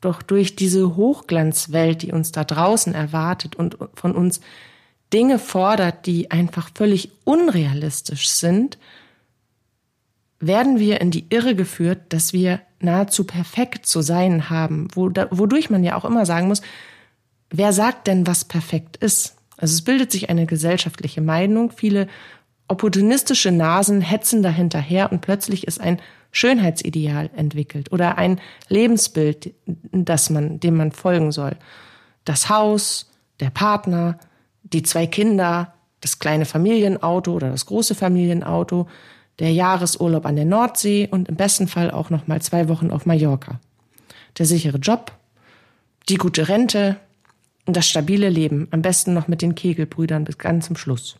Doch 0.00 0.22
durch 0.22 0.54
diese 0.54 0.94
Hochglanzwelt, 0.94 2.02
die 2.02 2.12
uns 2.12 2.32
da 2.32 2.44
draußen 2.44 2.94
erwartet 2.94 3.56
und 3.56 3.78
von 3.94 4.14
uns 4.14 4.40
Dinge 5.12 5.38
fordert, 5.38 6.06
die 6.06 6.30
einfach 6.30 6.70
völlig 6.74 7.10
unrealistisch 7.24 8.28
sind, 8.28 8.78
werden 10.40 10.78
wir 10.78 11.00
in 11.00 11.10
die 11.10 11.26
Irre 11.30 11.54
geführt, 11.54 12.00
dass 12.10 12.32
wir 12.32 12.60
nahezu 12.80 13.24
perfekt 13.24 13.86
zu 13.86 14.02
sein 14.02 14.50
haben, 14.50 14.88
wodurch 14.94 15.70
man 15.70 15.82
ja 15.82 15.96
auch 15.96 16.04
immer 16.04 16.26
sagen 16.26 16.48
muss, 16.48 16.62
wer 17.50 17.72
sagt 17.72 18.06
denn, 18.06 18.26
was 18.26 18.44
perfekt 18.44 18.96
ist? 18.98 19.36
Also 19.56 19.74
es 19.74 19.82
bildet 19.82 20.12
sich 20.12 20.30
eine 20.30 20.46
gesellschaftliche 20.46 21.20
Meinung, 21.20 21.72
viele 21.72 22.06
opportunistische 22.68 23.50
Nasen 23.50 24.00
hetzen 24.00 24.42
dahinterher 24.42 25.10
und 25.10 25.22
plötzlich 25.22 25.66
ist 25.66 25.80
ein 25.80 26.00
Schönheitsideal 26.30 27.30
entwickelt 27.34 27.90
oder 27.90 28.18
ein 28.18 28.40
Lebensbild, 28.68 29.54
das 29.64 30.30
man, 30.30 30.60
dem 30.60 30.76
man 30.76 30.92
folgen 30.92 31.32
soll. 31.32 31.56
Das 32.24 32.48
Haus, 32.50 33.10
der 33.40 33.50
Partner, 33.50 34.18
die 34.62 34.82
zwei 34.82 35.06
Kinder, 35.06 35.74
das 36.00 36.18
kleine 36.18 36.44
Familienauto 36.44 37.32
oder 37.32 37.50
das 37.50 37.66
große 37.66 37.94
Familienauto, 37.94 38.86
der 39.38 39.52
Jahresurlaub 39.52 40.26
an 40.26 40.36
der 40.36 40.44
Nordsee 40.44 41.08
und 41.10 41.28
im 41.28 41.36
besten 41.36 41.68
Fall 41.68 41.90
auch 41.90 42.10
noch 42.10 42.26
mal 42.26 42.42
zwei 42.42 42.68
Wochen 42.68 42.90
auf 42.90 43.06
Mallorca. 43.06 43.60
Der 44.36 44.46
sichere 44.46 44.78
Job, 44.78 45.12
die 46.08 46.16
gute 46.16 46.48
Rente 46.48 46.96
und 47.66 47.76
das 47.76 47.88
stabile 47.88 48.28
Leben, 48.28 48.68
am 48.70 48.82
besten 48.82 49.14
noch 49.14 49.28
mit 49.28 49.42
den 49.42 49.54
Kegelbrüdern 49.54 50.24
bis 50.24 50.38
ganz 50.38 50.66
zum 50.66 50.76
Schluss. 50.76 51.16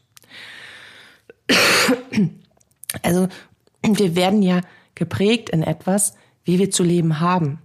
Also 3.02 3.28
wir 3.82 4.16
werden 4.16 4.42
ja 4.42 4.60
geprägt 4.94 5.50
in 5.50 5.62
etwas, 5.62 6.14
wie 6.44 6.58
wir 6.58 6.70
zu 6.70 6.82
leben 6.82 7.20
haben. 7.20 7.58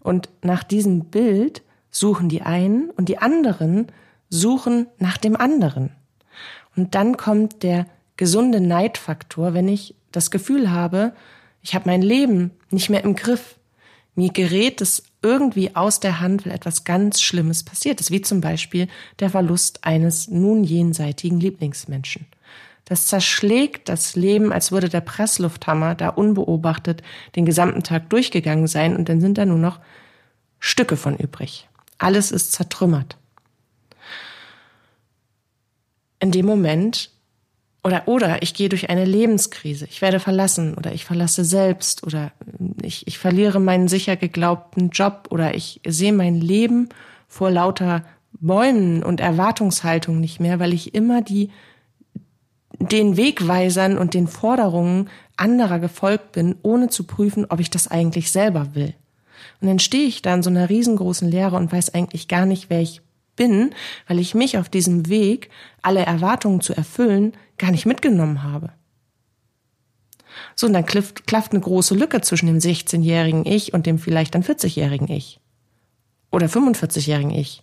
Und 0.00 0.28
nach 0.42 0.62
diesem 0.62 1.06
Bild 1.06 1.62
suchen 1.90 2.28
die 2.28 2.42
einen 2.42 2.90
und 2.90 3.08
die 3.08 3.18
anderen 3.18 3.86
suchen 4.28 4.86
nach 4.98 5.16
dem 5.16 5.36
anderen. 5.36 5.90
Und 6.76 6.94
dann 6.94 7.16
kommt 7.16 7.62
der 7.62 7.86
gesunde 8.16 8.60
Neidfaktor, 8.60 9.54
wenn 9.54 9.68
ich 9.68 9.94
das 10.12 10.30
Gefühl 10.30 10.70
habe, 10.70 11.12
ich 11.62 11.74
habe 11.74 11.88
mein 11.88 12.02
Leben 12.02 12.52
nicht 12.70 12.90
mehr 12.90 13.04
im 13.04 13.16
Griff. 13.16 13.58
Mir 14.14 14.30
gerät 14.30 14.80
es 14.80 15.02
irgendwie 15.20 15.74
aus 15.74 16.00
der 16.00 16.20
Hand, 16.20 16.46
weil 16.46 16.52
etwas 16.52 16.84
ganz 16.84 17.20
Schlimmes 17.20 17.64
passiert 17.64 18.00
ist, 18.00 18.10
wie 18.10 18.22
zum 18.22 18.40
Beispiel 18.40 18.88
der 19.18 19.30
Verlust 19.30 19.84
eines 19.84 20.28
nun 20.28 20.64
jenseitigen 20.64 21.40
Lieblingsmenschen. 21.40 22.26
Das 22.84 23.08
zerschlägt 23.08 23.88
das 23.88 24.14
Leben, 24.14 24.52
als 24.52 24.70
würde 24.70 24.88
der 24.88 25.00
Presslufthammer 25.00 25.96
da 25.96 26.10
unbeobachtet 26.10 27.02
den 27.34 27.44
gesamten 27.44 27.82
Tag 27.82 28.08
durchgegangen 28.10 28.68
sein 28.68 28.96
und 28.96 29.08
dann 29.08 29.20
sind 29.20 29.38
da 29.38 29.44
nur 29.44 29.58
noch 29.58 29.80
Stücke 30.60 30.96
von 30.96 31.16
übrig. 31.16 31.68
Alles 31.98 32.30
ist 32.30 32.52
zertrümmert. 32.52 33.16
In 36.20 36.30
dem 36.30 36.46
Moment 36.46 37.10
oder, 37.84 38.08
oder 38.08 38.42
ich 38.42 38.54
gehe 38.54 38.68
durch 38.68 38.90
eine 38.90 39.04
Lebenskrise, 39.04 39.86
ich 39.88 40.02
werde 40.02 40.18
verlassen 40.18 40.74
oder 40.74 40.92
ich 40.92 41.04
verlasse 41.04 41.44
selbst 41.44 42.04
oder 42.04 42.32
ich, 42.82 43.06
ich 43.06 43.18
verliere 43.18 43.60
meinen 43.60 43.86
sicher 43.86 44.16
geglaubten 44.16 44.90
Job 44.90 45.28
oder 45.30 45.54
ich 45.54 45.80
sehe 45.86 46.12
mein 46.12 46.40
Leben 46.40 46.88
vor 47.28 47.50
lauter 47.50 48.02
Bäumen 48.32 49.04
und 49.04 49.20
Erwartungshaltung 49.20 50.20
nicht 50.20 50.40
mehr, 50.40 50.58
weil 50.58 50.74
ich 50.74 50.94
immer 50.94 51.22
die 51.22 51.50
den 52.78 53.16
Wegweisern 53.16 53.96
und 53.96 54.14
den 54.14 54.26
Forderungen 54.26 55.08
anderer 55.36 55.78
gefolgt 55.78 56.32
bin, 56.32 56.56
ohne 56.62 56.88
zu 56.88 57.04
prüfen, 57.04 57.46
ob 57.48 57.60
ich 57.60 57.70
das 57.70 57.88
eigentlich 57.88 58.30
selber 58.30 58.74
will. 58.74 58.94
Und 59.60 59.68
dann 59.68 59.78
stehe 59.78 60.06
ich 60.06 60.22
da 60.22 60.34
in 60.34 60.42
so 60.42 60.50
einer 60.50 60.68
riesengroßen 60.68 61.30
Leere 61.30 61.56
und 61.56 61.72
weiß 61.72 61.94
eigentlich 61.94 62.28
gar 62.28 62.46
nicht, 62.46 62.68
wer 62.68 62.80
ich 62.80 63.00
bin, 63.36 63.74
weil 64.08 64.18
ich 64.18 64.34
mich 64.34 64.58
auf 64.58 64.68
diesem 64.68 65.08
Weg, 65.08 65.50
alle 65.82 66.04
Erwartungen 66.04 66.60
zu 66.60 66.74
erfüllen, 66.74 67.32
gar 67.58 67.70
nicht 67.70 67.86
mitgenommen 67.86 68.42
habe. 68.42 68.72
So, 70.54 70.66
und 70.66 70.72
dann 70.72 70.86
klafft, 70.86 71.26
klafft 71.26 71.52
eine 71.52 71.60
große 71.60 71.94
Lücke 71.94 72.20
zwischen 72.20 72.46
dem 72.46 72.58
16-jährigen 72.58 73.46
Ich 73.46 73.72
und 73.72 73.86
dem 73.86 73.98
vielleicht 73.98 74.34
dann 74.34 74.42
40-jährigen 74.42 75.08
Ich. 75.08 75.40
Oder 76.30 76.46
45-jährigen 76.46 77.30
Ich. 77.30 77.62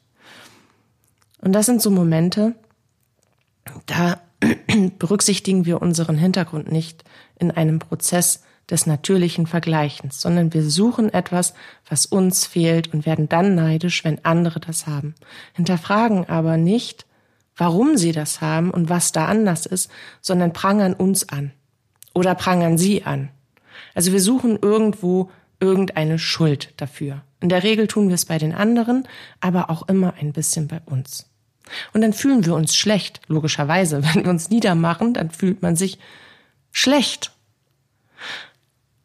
Und 1.41 1.53
das 1.53 1.65
sind 1.65 1.81
so 1.81 1.91
Momente, 1.91 2.55
da 3.85 4.21
berücksichtigen 4.99 5.65
wir 5.65 5.81
unseren 5.81 6.17
Hintergrund 6.17 6.71
nicht 6.71 7.03
in 7.39 7.51
einem 7.51 7.79
Prozess 7.79 8.43
des 8.69 8.85
natürlichen 8.85 9.47
Vergleichens, 9.47 10.21
sondern 10.21 10.53
wir 10.53 10.63
suchen 10.63 11.13
etwas, 11.13 11.53
was 11.87 12.05
uns 12.05 12.45
fehlt 12.45 12.93
und 12.93 13.05
werden 13.05 13.29
dann 13.29 13.55
neidisch, 13.55 14.03
wenn 14.03 14.23
andere 14.23 14.59
das 14.59 14.87
haben. 14.87 15.15
Hinterfragen 15.53 16.29
aber 16.29 16.57
nicht, 16.57 17.05
warum 17.57 17.97
sie 17.97 18.11
das 18.11 18.41
haben 18.41 18.71
und 18.71 18.89
was 18.89 19.11
da 19.11 19.25
anders 19.25 19.65
ist, 19.65 19.91
sondern 20.21 20.53
prangern 20.53 20.93
uns 20.93 21.27
an 21.29 21.51
oder 22.13 22.35
prangern 22.35 22.77
sie 22.77 23.03
an. 23.03 23.29
Also 23.93 24.11
wir 24.11 24.21
suchen 24.21 24.57
irgendwo 24.61 25.29
irgendeine 25.59 26.19
Schuld 26.19 26.73
dafür. 26.77 27.21
In 27.39 27.49
der 27.49 27.63
Regel 27.63 27.87
tun 27.87 28.07
wir 28.07 28.15
es 28.15 28.25
bei 28.25 28.37
den 28.37 28.53
anderen, 28.53 29.07
aber 29.39 29.69
auch 29.69 29.87
immer 29.87 30.13
ein 30.19 30.33
bisschen 30.33 30.67
bei 30.67 30.81
uns. 30.85 31.29
Und 31.93 32.01
dann 32.01 32.13
fühlen 32.13 32.45
wir 32.45 32.55
uns 32.55 32.75
schlecht, 32.75 33.21
logischerweise. 33.27 34.03
Wenn 34.13 34.23
wir 34.23 34.29
uns 34.29 34.49
niedermachen, 34.49 35.13
dann 35.13 35.29
fühlt 35.29 35.61
man 35.61 35.75
sich 35.75 35.99
schlecht. 36.71 37.31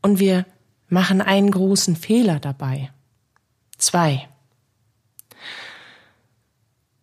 Und 0.09 0.21
wir 0.21 0.47
machen 0.88 1.21
einen 1.21 1.50
großen 1.50 1.95
Fehler 1.95 2.41
dabei. 2.41 2.91
Zwei. 3.77 4.27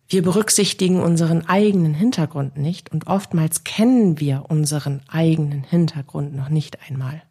Wir 0.08 0.24
berücksichtigen 0.24 1.00
unseren 1.00 1.46
eigenen 1.46 1.94
Hintergrund 1.94 2.56
nicht 2.56 2.90
und 2.90 3.06
oftmals 3.06 3.62
kennen 3.62 4.18
wir 4.18 4.46
unseren 4.48 5.02
eigenen 5.06 5.62
Hintergrund 5.62 6.34
noch 6.34 6.48
nicht 6.48 6.78
einmal. 6.90 7.22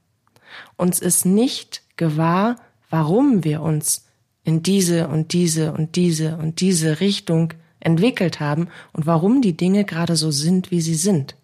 Uns 0.77 0.99
ist 0.99 1.25
nicht 1.25 1.83
gewahr, 1.97 2.55
warum 2.89 3.43
wir 3.43 3.61
uns 3.61 4.05
in 4.45 4.63
diese 4.63 5.09
und 5.09 5.33
diese 5.33 5.73
und 5.73 5.97
diese 5.97 6.37
und 6.37 6.61
diese 6.61 7.01
Richtung 7.01 7.53
entwickelt 7.81 8.39
haben 8.39 8.69
und 8.93 9.07
warum 9.07 9.41
die 9.41 9.57
Dinge 9.57 9.83
gerade 9.83 10.15
so 10.15 10.31
sind, 10.31 10.71
wie 10.71 10.79
sie 10.79 10.95
sind. 10.95 11.35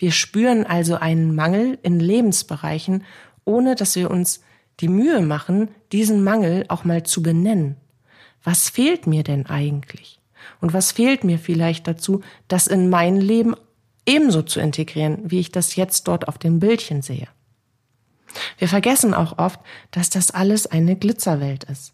Wir 0.00 0.12
spüren 0.12 0.64
also 0.64 0.94
einen 0.94 1.34
Mangel 1.34 1.78
in 1.82 2.00
Lebensbereichen, 2.00 3.04
ohne 3.44 3.74
dass 3.74 3.96
wir 3.96 4.10
uns 4.10 4.40
die 4.80 4.88
Mühe 4.88 5.20
machen, 5.20 5.68
diesen 5.92 6.24
Mangel 6.24 6.64
auch 6.68 6.84
mal 6.84 7.02
zu 7.02 7.22
benennen. 7.22 7.76
was 8.42 8.70
fehlt 8.70 9.06
mir 9.06 9.22
denn 9.22 9.44
eigentlich? 9.46 10.18
Und 10.62 10.72
was 10.72 10.92
fehlt 10.92 11.24
mir 11.24 11.38
vielleicht 11.38 11.86
dazu, 11.86 12.22
das 12.48 12.66
in 12.66 12.88
mein 12.88 13.18
Leben 13.18 13.54
ebenso 14.06 14.40
zu 14.40 14.60
integrieren, 14.60 15.30
wie 15.30 15.40
ich 15.40 15.52
das 15.52 15.76
jetzt 15.76 16.08
dort 16.08 16.26
auf 16.26 16.38
dem 16.38 16.58
Bildchen 16.58 17.02
sehe? 17.02 17.28
Wir 18.58 18.68
vergessen 18.68 19.12
auch 19.12 19.38
oft, 19.38 19.60
dass 19.90 20.08
das 20.08 20.30
alles 20.30 20.66
eine 20.66 20.96
Glitzerwelt 20.96 21.64
ist 21.64 21.92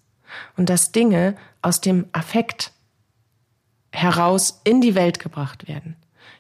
und 0.57 0.69
dass 0.69 0.93
Dinge 0.93 1.37
aus 1.63 1.81
dem 1.81 2.07
Affekt 2.13 2.73
heraus 3.91 4.61
in 4.65 4.81
die 4.81 4.95
Welt 4.95 5.19
gebracht 5.19 5.67
werden. 5.69 5.97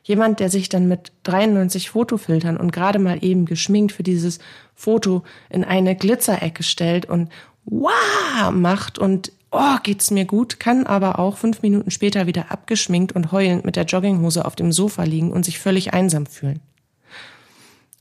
Jemand, 0.06 0.38
der 0.38 0.50
sich 0.50 0.68
dann 0.68 0.86
mit 0.86 1.10
93 1.25 1.90
Fotofiltern 1.90 2.56
und 2.56 2.70
gerade 2.70 3.00
mal 3.00 3.25
eben 3.25 3.44
geschminkt 3.44 3.90
für 3.90 4.04
dieses 4.04 4.38
Foto 4.72 5.25
in 5.50 5.64
eine 5.64 5.96
Glitzerecke 5.96 6.62
stellt 6.62 7.06
und 7.06 7.28
wow 7.64 8.52
macht 8.52 9.00
und 9.00 9.32
oh, 9.50 9.76
geht's 9.82 10.12
mir 10.12 10.25
gut, 10.25 10.60
kann 10.60 10.86
aber 10.86 11.18
auch 11.18 11.36
fünf 11.36 11.60
Minuten 11.60 11.90
später 11.90 12.28
wieder 12.28 12.52
abgeschminkt 12.52 13.16
und 13.16 13.32
heulend 13.32 13.64
mit 13.64 13.75
der 13.75 13.84
Jogginghose 13.84 14.44
auf 14.44 14.54
dem 14.54 14.70
Sofa 14.70 15.02
liegen 15.02 15.32
und 15.32 15.44
sich 15.44 15.58
völlig 15.58 15.92
einsam 15.92 16.26
fühlen. 16.26 16.60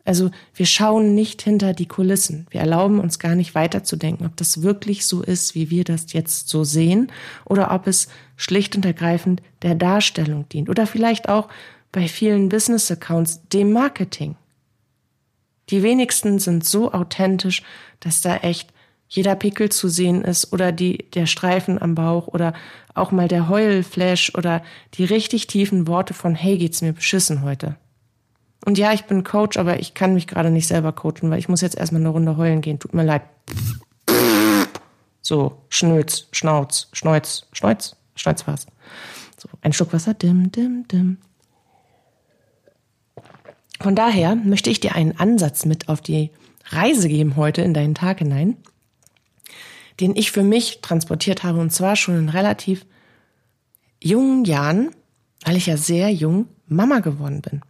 Also 0.03 0.29
wir 0.53 0.67
schauen 0.67 1.15
nicht 1.15 1.41
hinter 1.41 1.73
die 1.73 1.87
Kulissen. 1.87 2.45
Wir 2.51 2.61
erlauben 2.61 2.99
uns 2.99 3.17
gar 3.17 3.33
nicht 3.33 3.55
weiterzudenken, 3.55 4.27
ob 4.27 4.37
das 4.37 4.61
wirklich 4.61 5.07
so 5.07 5.23
ist, 5.23 5.55
wie 5.55 5.71
wir 5.71 5.83
das 5.83 6.13
jetzt 6.13 6.49
so 6.49 6.63
sehen, 6.63 7.11
oder 7.45 7.71
ob 7.71 7.87
es 7.87 8.09
schlicht 8.35 8.75
und 8.75 8.85
ergreifend 8.85 9.41
der 9.63 9.73
Darstellung 9.73 10.47
dient. 10.49 10.69
Oder 10.69 10.85
vielleicht 10.85 11.27
auch 11.27 11.49
bei 11.95 12.09
vielen 12.09 12.49
Business-Accounts 12.49 13.47
dem 13.53 13.71
Marketing. 13.71 14.35
Die 15.69 15.81
wenigsten 15.81 16.39
sind 16.39 16.65
so 16.65 16.91
authentisch, 16.91 17.63
dass 18.01 18.19
da 18.19 18.35
echt 18.35 18.73
jeder 19.07 19.33
Pickel 19.35 19.69
zu 19.69 19.87
sehen 19.87 20.21
ist 20.21 20.51
oder 20.51 20.73
die, 20.73 21.09
der 21.11 21.25
Streifen 21.25 21.81
am 21.81 21.95
Bauch 21.95 22.27
oder 22.27 22.53
auch 22.95 23.13
mal 23.13 23.29
der 23.29 23.47
Heulflash 23.47 24.33
oder 24.35 24.61
die 24.95 25.05
richtig 25.05 25.47
tiefen 25.47 25.87
Worte 25.87 26.13
von 26.13 26.35
Hey, 26.35 26.57
geht's 26.57 26.81
mir 26.81 26.91
beschissen 26.91 27.43
heute. 27.43 27.77
Und 28.65 28.77
ja, 28.77 28.91
ich 28.91 29.05
bin 29.05 29.23
Coach, 29.23 29.55
aber 29.55 29.79
ich 29.79 29.93
kann 29.93 30.13
mich 30.13 30.27
gerade 30.27 30.51
nicht 30.51 30.67
selber 30.67 30.91
coachen, 30.91 31.29
weil 31.29 31.39
ich 31.39 31.47
muss 31.47 31.61
jetzt 31.61 31.77
erstmal 31.77 32.01
eine 32.01 32.09
Runde 32.09 32.35
heulen 32.35 32.59
gehen. 32.59 32.77
Tut 32.77 32.93
mir 32.93 33.05
leid. 33.05 33.21
So, 35.21 35.61
Schnöz, 35.69 36.27
Schnauz, 36.33 36.89
Schneuz, 36.91 37.47
Schneuz, 37.53 37.95
Schneuz 38.15 38.45
war's. 38.45 38.67
So, 39.37 39.47
ein 39.61 39.71
Schluck 39.71 39.93
Wasser, 39.93 40.13
dim, 40.13 40.51
dim, 40.51 40.85
dim. 40.89 41.19
Von 43.79 43.95
daher 43.95 44.35
möchte 44.35 44.69
ich 44.69 44.79
dir 44.79 44.95
einen 44.95 45.17
Ansatz 45.17 45.65
mit 45.65 45.89
auf 45.89 46.01
die 46.01 46.31
Reise 46.67 47.07
geben 47.07 47.35
heute 47.35 47.61
in 47.61 47.73
deinen 47.73 47.95
Tag 47.95 48.19
hinein, 48.19 48.57
den 49.99 50.15
ich 50.15 50.31
für 50.31 50.43
mich 50.43 50.79
transportiert 50.81 51.43
habe 51.43 51.59
und 51.59 51.71
zwar 51.71 51.95
schon 51.95 52.17
in 52.17 52.29
relativ 52.29 52.85
jungen 54.01 54.45
Jahren, 54.45 54.91
weil 55.43 55.57
ich 55.57 55.67
ja 55.67 55.77
sehr 55.77 56.09
jung 56.11 56.47
Mama 56.67 56.99
geworden 56.99 57.41
bin. 57.41 57.61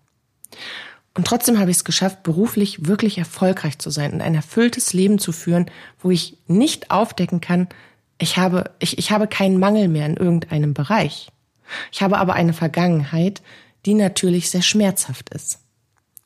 Und 1.14 1.28
trotzdem 1.28 1.60
habe 1.60 1.72
ich 1.72 1.78
es 1.78 1.84
geschafft, 1.86 2.24
beruflich 2.24 2.88
wirklich 2.88 3.18
erfolgreich 3.18 3.80
zu 3.80 3.90
sein 3.90 4.14
und 4.14 4.22
ein 4.22 4.36
erfülltes 4.36 4.94
Leben 4.94 5.18
zu 5.18 5.32
führen, 5.32 5.72
wo 6.00 6.12
ich 6.12 6.38
nicht 6.48 6.92
aufdecken 6.92 7.42
kann, 7.42 7.70
ich 8.18 8.38
habe, 8.38 8.72
ich, 8.80 8.98
ich 8.98 9.12
habe 9.12 9.28
keinen 9.28 9.60
Mangel 9.60 9.88
mehr 9.88 10.06
in 10.06 10.18
irgendeinem 10.18 10.74
Bereich. 10.74 11.30
Ich 11.92 12.02
habe 12.02 12.18
aber 12.18 12.34
eine 12.34 12.54
Vergangenheit, 12.54 13.42
die 13.86 13.94
natürlich 13.94 14.50
sehr 14.50 14.62
schmerzhaft 14.62 15.30
ist, 15.30 15.60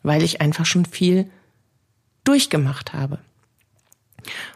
weil 0.04 0.24
ich 0.24 0.42
einfach 0.42 0.66
schon 0.66 0.86
viel 0.86 1.30
durchgemacht 2.24 2.94
habe. 2.94 3.20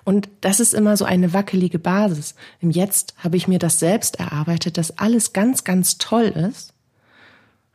Und 0.04 0.30
das 0.42 0.60
ist 0.60 0.74
immer 0.74 0.98
so 0.98 1.06
eine 1.06 1.34
wackelige 1.34 1.80
Basis. 1.80 2.36
Im 2.60 2.72
Jetzt 2.72 3.16
habe 3.18 3.38
ich 3.38 3.48
mir 3.48 3.60
das 3.60 3.80
selbst 3.80 4.20
erarbeitet, 4.20 4.78
dass 4.78 4.98
alles 4.98 5.34
ganz, 5.34 5.64
ganz 5.64 5.98
toll 5.98 6.26
ist. 6.26 6.74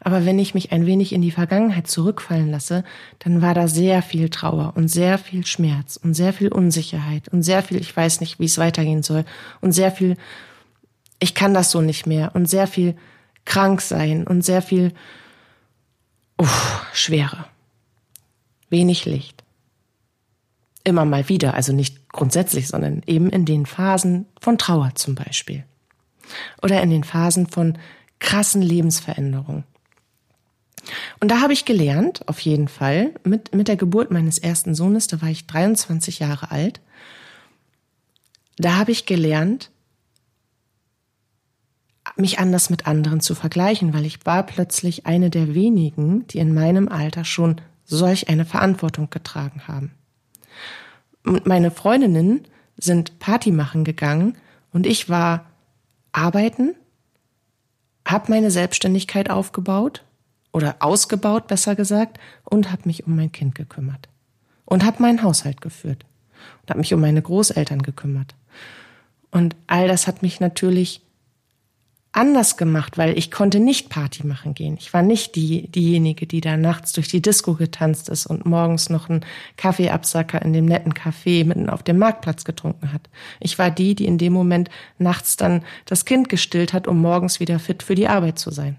Aber 0.00 0.24
wenn 0.24 0.38
ich 0.38 0.54
mich 0.54 0.70
ein 0.70 0.86
wenig 0.86 1.12
in 1.12 1.22
die 1.22 1.32
Vergangenheit 1.32 1.88
zurückfallen 1.88 2.50
lasse, 2.50 2.84
dann 3.18 3.42
war 3.42 3.54
da 3.54 3.66
sehr 3.66 4.00
viel 4.02 4.28
Trauer 4.28 4.74
und 4.76 4.88
sehr 4.88 5.18
viel 5.18 5.44
Schmerz 5.44 5.96
und 5.96 6.14
sehr 6.14 6.32
viel 6.32 6.52
Unsicherheit 6.52 7.28
und 7.28 7.42
sehr 7.42 7.62
viel, 7.62 7.80
ich 7.80 7.96
weiß 7.96 8.20
nicht, 8.20 8.38
wie 8.38 8.44
es 8.44 8.58
weitergehen 8.58 9.02
soll 9.02 9.24
und 9.60 9.72
sehr 9.72 9.90
viel, 9.90 10.16
ich 11.18 11.34
kann 11.34 11.52
das 11.52 11.72
so 11.72 11.80
nicht 11.80 12.06
mehr 12.06 12.34
und 12.34 12.48
sehr 12.48 12.68
viel 12.68 12.96
krank 13.44 13.80
sein 13.80 14.24
und 14.24 14.44
sehr 14.44 14.62
viel 14.62 14.92
uff, 16.36 16.86
Schwere. 16.92 17.46
Wenig 18.70 19.04
Licht. 19.04 19.44
Immer 20.84 21.04
mal 21.04 21.28
wieder, 21.28 21.54
also 21.54 21.72
nicht 21.72 22.08
grundsätzlich, 22.08 22.68
sondern 22.68 23.02
eben 23.06 23.28
in 23.30 23.44
den 23.44 23.66
Phasen 23.66 24.26
von 24.40 24.58
Trauer 24.58 24.92
zum 24.94 25.14
Beispiel. 25.14 25.64
Oder 26.62 26.82
in 26.82 26.90
den 26.90 27.04
Phasen 27.04 27.46
von 27.46 27.78
krassen 28.18 28.62
Lebensveränderungen. 28.62 29.64
Und 31.20 31.30
da 31.30 31.40
habe 31.40 31.52
ich 31.52 31.64
gelernt, 31.64 32.26
auf 32.28 32.40
jeden 32.40 32.68
Fall, 32.68 33.12
mit, 33.24 33.54
mit 33.54 33.68
der 33.68 33.76
Geburt 33.76 34.10
meines 34.10 34.38
ersten 34.38 34.74
Sohnes, 34.74 35.06
da 35.06 35.20
war 35.20 35.28
ich 35.28 35.46
23 35.46 36.20
Jahre 36.20 36.50
alt, 36.50 36.80
da 38.56 38.76
habe 38.76 38.92
ich 38.92 39.06
gelernt, 39.06 39.70
mich 42.16 42.38
anders 42.38 42.70
mit 42.70 42.86
anderen 42.86 43.20
zu 43.20 43.34
vergleichen, 43.34 43.94
weil 43.94 44.04
ich 44.04 44.24
war 44.26 44.44
plötzlich 44.44 45.06
eine 45.06 45.30
der 45.30 45.54
wenigen, 45.54 46.26
die 46.26 46.38
in 46.38 46.54
meinem 46.54 46.88
Alter 46.88 47.24
schon 47.24 47.60
solch 47.88 48.28
eine 48.28 48.44
Verantwortung 48.44 49.10
getragen 49.10 49.62
haben. 49.66 49.92
Und 51.24 51.46
meine 51.46 51.70
Freundinnen 51.70 52.46
sind 52.76 53.18
Party 53.18 53.50
machen 53.50 53.82
gegangen 53.82 54.36
und 54.72 54.86
ich 54.86 55.08
war 55.08 55.46
arbeiten, 56.12 56.74
habe 58.06 58.30
meine 58.30 58.50
Selbstständigkeit 58.50 59.30
aufgebaut 59.30 60.04
oder 60.52 60.76
ausgebaut, 60.80 61.46
besser 61.48 61.74
gesagt, 61.74 62.18
und 62.44 62.70
habe 62.70 62.82
mich 62.84 63.06
um 63.06 63.16
mein 63.16 63.32
Kind 63.32 63.54
gekümmert 63.54 64.08
und 64.64 64.84
habe 64.84 65.02
meinen 65.02 65.22
Haushalt 65.22 65.60
geführt 65.60 66.04
und 66.62 66.70
habe 66.70 66.80
mich 66.80 66.94
um 66.94 67.00
meine 67.00 67.20
Großeltern 67.20 67.82
gekümmert. 67.82 68.34
Und 69.30 69.56
all 69.66 69.88
das 69.88 70.06
hat 70.06 70.22
mich 70.22 70.40
natürlich 70.40 71.02
anders 72.18 72.56
gemacht, 72.56 72.98
weil 72.98 73.16
ich 73.16 73.30
konnte 73.30 73.60
nicht 73.60 73.90
Party 73.90 74.26
machen 74.26 74.52
gehen. 74.52 74.76
Ich 74.80 74.92
war 74.92 75.02
nicht 75.02 75.36
die, 75.36 75.68
diejenige, 75.68 76.26
die 76.26 76.40
da 76.40 76.56
nachts 76.56 76.92
durch 76.92 77.06
die 77.06 77.22
Disco 77.22 77.54
getanzt 77.54 78.08
ist 78.08 78.26
und 78.26 78.44
morgens 78.44 78.90
noch 78.90 79.08
einen 79.08 79.24
Kaffeeabsacker 79.56 80.42
in 80.42 80.52
dem 80.52 80.64
netten 80.64 80.92
Café 80.92 81.44
mitten 81.44 81.70
auf 81.70 81.84
dem 81.84 81.98
Marktplatz 81.98 82.44
getrunken 82.44 82.92
hat. 82.92 83.02
Ich 83.38 83.56
war 83.58 83.70
die, 83.70 83.94
die 83.94 84.06
in 84.06 84.18
dem 84.18 84.32
Moment 84.32 84.68
nachts 84.98 85.36
dann 85.36 85.62
das 85.84 86.04
Kind 86.04 86.28
gestillt 86.28 86.72
hat, 86.72 86.88
um 86.88 87.00
morgens 87.00 87.38
wieder 87.38 87.60
fit 87.60 87.84
für 87.84 87.94
die 87.94 88.08
Arbeit 88.08 88.40
zu 88.40 88.50
sein. 88.50 88.78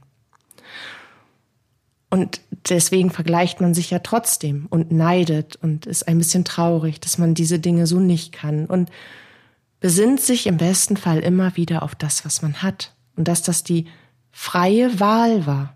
Und 2.09 2.41
deswegen 2.67 3.09
vergleicht 3.09 3.61
man 3.61 3.73
sich 3.73 3.89
ja 3.89 3.99
trotzdem 3.99 4.65
und 4.69 4.91
neidet 4.91 5.55
und 5.55 5.85
ist 5.85 6.09
ein 6.09 6.17
bisschen 6.17 6.43
traurig, 6.43 6.99
dass 6.99 7.17
man 7.17 7.35
diese 7.35 7.59
Dinge 7.59 7.87
so 7.87 7.99
nicht 7.99 8.33
kann 8.33 8.65
und 8.65 8.89
besinnt 9.79 10.19
sich 10.19 10.45
im 10.45 10.57
besten 10.57 10.97
Fall 10.97 11.19
immer 11.19 11.55
wieder 11.55 11.83
auf 11.83 11.95
das, 11.95 12.25
was 12.25 12.41
man 12.41 12.61
hat 12.61 12.93
und 13.19 13.27
dass 13.27 13.43
das 13.43 13.65
die 13.65 13.85
freie 14.31 15.01
Wahl 15.01 15.45
war. 15.45 15.75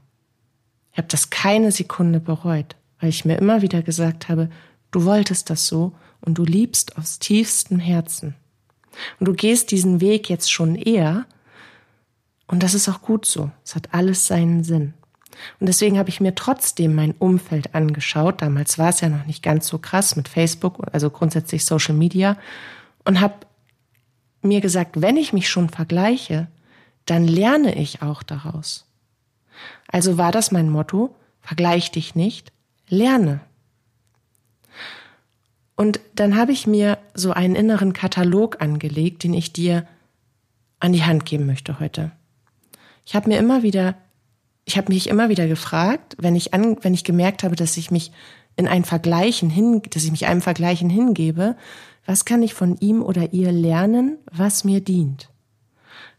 Ich 0.93 0.97
habe 0.97 1.09
das 1.09 1.29
keine 1.29 1.73
Sekunde 1.73 2.21
bereut, 2.21 2.77
weil 3.01 3.09
ich 3.09 3.25
mir 3.25 3.37
immer 3.37 3.61
wieder 3.61 3.81
gesagt 3.81 4.29
habe, 4.29 4.49
du 4.91 5.03
wolltest 5.03 5.49
das 5.49 5.67
so 5.67 5.93
und 6.21 6.37
du 6.37 6.45
liebst 6.45 6.97
aus 6.97 7.19
tiefstem 7.19 7.79
Herzen. 7.79 8.35
Und 9.19 9.27
du 9.27 9.33
gehst 9.33 9.71
diesen 9.71 9.99
Weg 9.99 10.29
jetzt 10.29 10.53
schon 10.53 10.75
eher 10.75 11.25
und 12.47 12.63
das 12.63 12.73
ist 12.73 12.87
auch 12.87 13.01
gut 13.01 13.25
so. 13.25 13.51
Es 13.65 13.75
hat 13.75 13.93
alles 13.93 14.25
seinen 14.25 14.63
Sinn. 14.63 14.93
Und 15.59 15.67
deswegen 15.67 15.97
habe 15.99 16.09
ich 16.09 16.21
mir 16.21 16.35
trotzdem 16.35 16.95
mein 16.95 17.11
Umfeld 17.11 17.75
angeschaut. 17.75 18.41
Damals 18.41 18.79
war 18.79 18.89
es 18.89 19.01
ja 19.01 19.09
noch 19.09 19.25
nicht 19.25 19.43
ganz 19.43 19.67
so 19.67 19.79
krass 19.79 20.15
mit 20.15 20.29
Facebook, 20.29 20.79
also 20.93 21.09
grundsätzlich 21.09 21.65
Social 21.65 21.95
Media. 21.95 22.37
Und 23.03 23.19
habe 23.19 23.33
mir 24.41 24.61
gesagt, 24.61 25.01
wenn 25.01 25.17
ich 25.17 25.33
mich 25.33 25.49
schon 25.49 25.67
vergleiche, 25.69 26.47
dann 27.05 27.27
lerne 27.27 27.75
ich 27.75 28.01
auch 28.01 28.23
daraus. 28.23 28.85
Also 29.87 30.17
war 30.17 30.31
das 30.31 30.51
mein 30.51 30.69
Motto, 30.69 31.15
vergleich 31.41 31.91
dich 31.91 32.15
nicht, 32.15 32.51
lerne. 32.87 33.41
Und 35.75 35.99
dann 36.15 36.35
habe 36.35 36.51
ich 36.51 36.67
mir 36.67 36.97
so 37.13 37.31
einen 37.31 37.55
inneren 37.55 37.93
Katalog 37.93 38.61
angelegt, 38.61 39.23
den 39.23 39.33
ich 39.33 39.53
dir 39.53 39.87
an 40.79 40.93
die 40.93 41.03
Hand 41.03 41.25
geben 41.25 41.45
möchte 41.45 41.79
heute. 41.79 42.11
Ich 43.05 43.15
habe 43.15 43.29
mir 43.29 43.37
immer 43.37 43.63
wieder 43.63 43.95
ich 44.65 44.77
habe 44.77 44.93
mich 44.93 45.07
immer 45.09 45.29
wieder 45.29 45.47
gefragt, 45.47 46.15
wenn 46.19 46.35
ich 46.35 46.53
an, 46.53 46.77
wenn 46.81 46.93
ich 46.93 47.03
gemerkt 47.03 47.43
habe, 47.43 47.55
dass 47.55 47.77
ich 47.77 47.91
mich 47.91 48.11
in 48.55 48.67
ein 48.67 48.85
Vergleichen 48.85 49.49
hin, 49.49 49.81
dass 49.89 50.03
ich 50.03 50.11
mich 50.11 50.27
einem 50.27 50.41
Vergleichen 50.41 50.89
hingebe, 50.89 51.55
was 52.05 52.25
kann 52.25 52.43
ich 52.43 52.53
von 52.53 52.77
ihm 52.79 53.01
oder 53.01 53.33
ihr 53.33 53.51
lernen, 53.51 54.17
was 54.31 54.63
mir 54.63 54.81
dient? 54.81 55.29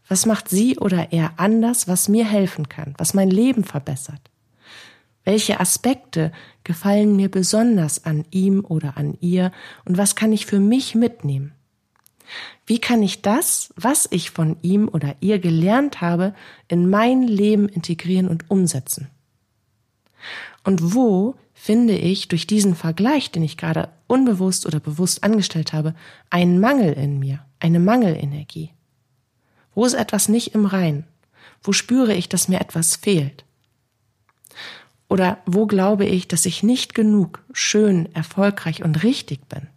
Was 0.07 0.25
macht 0.25 0.49
sie 0.49 0.77
oder 0.77 1.11
er 1.11 1.33
anders, 1.37 1.87
was 1.87 2.09
mir 2.09 2.25
helfen 2.25 2.69
kann, 2.69 2.93
was 2.97 3.13
mein 3.13 3.29
Leben 3.29 3.63
verbessert? 3.63 4.21
Welche 5.23 5.59
Aspekte 5.59 6.31
gefallen 6.63 7.15
mir 7.15 7.29
besonders 7.29 8.05
an 8.05 8.25
ihm 8.29 8.63
oder 8.63 8.97
an 8.97 9.17
ihr 9.19 9.51
und 9.83 9.97
was 9.97 10.15
kann 10.15 10.31
ich 10.31 10.45
für 10.45 10.59
mich 10.59 10.93
mitnehmen? 10.93 11.53
Wie 12.67 12.79
kann 12.79 13.01
ich 13.01 13.21
das, 13.21 13.73
was 13.75 14.07
ich 14.11 14.31
von 14.31 14.57
ihm 14.61 14.87
oder 14.87 15.15
ihr 15.19 15.39
gelernt 15.39 16.01
habe, 16.01 16.33
in 16.67 16.89
mein 16.89 17.23
Leben 17.23 17.67
integrieren 17.67 18.27
und 18.27 18.49
umsetzen? 18.49 19.09
Und 20.63 20.93
wo 20.95 21.35
finde 21.53 21.95
ich 21.95 22.27
durch 22.27 22.47
diesen 22.47 22.75
Vergleich, 22.75 23.31
den 23.31 23.43
ich 23.43 23.57
gerade 23.57 23.89
unbewusst 24.07 24.65
oder 24.65 24.79
bewusst 24.79 25.23
angestellt 25.23 25.73
habe, 25.73 25.95
einen 26.29 26.59
Mangel 26.59 26.93
in 26.93 27.19
mir, 27.19 27.39
eine 27.59 27.79
Mangelenergie? 27.79 28.71
Wo 29.75 29.85
ist 29.85 29.93
etwas 29.93 30.29
nicht 30.29 30.55
im 30.55 30.65
Rein? 30.65 31.05
Wo 31.61 31.73
spüre 31.73 32.13
ich, 32.13 32.29
dass 32.29 32.47
mir 32.47 32.61
etwas 32.61 32.95
fehlt? 32.95 33.43
Oder 35.07 35.37
wo 35.45 35.67
glaube 35.67 36.05
ich, 36.05 36.27
dass 36.27 36.45
ich 36.45 36.63
nicht 36.63 36.95
genug 36.95 37.43
schön, 37.51 38.13
erfolgreich 38.15 38.83
und 38.83 39.03
richtig 39.03 39.47
bin? 39.47 39.67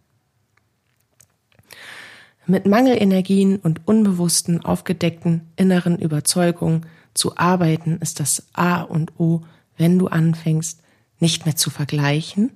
Mit 2.47 2.65
Mangelenergien 2.65 3.57
und 3.57 3.87
unbewussten, 3.87 4.65
aufgedeckten 4.65 5.41
inneren 5.55 5.99
Überzeugungen 5.99 6.87
zu 7.13 7.37
arbeiten, 7.37 7.99
ist 8.01 8.19
das 8.19 8.47
A 8.53 8.81
und 8.81 9.19
O, 9.19 9.43
wenn 9.77 9.99
du 9.99 10.07
anfängst, 10.07 10.81
nicht 11.19 11.45
mehr 11.45 11.55
zu 11.55 11.69
vergleichen, 11.69 12.51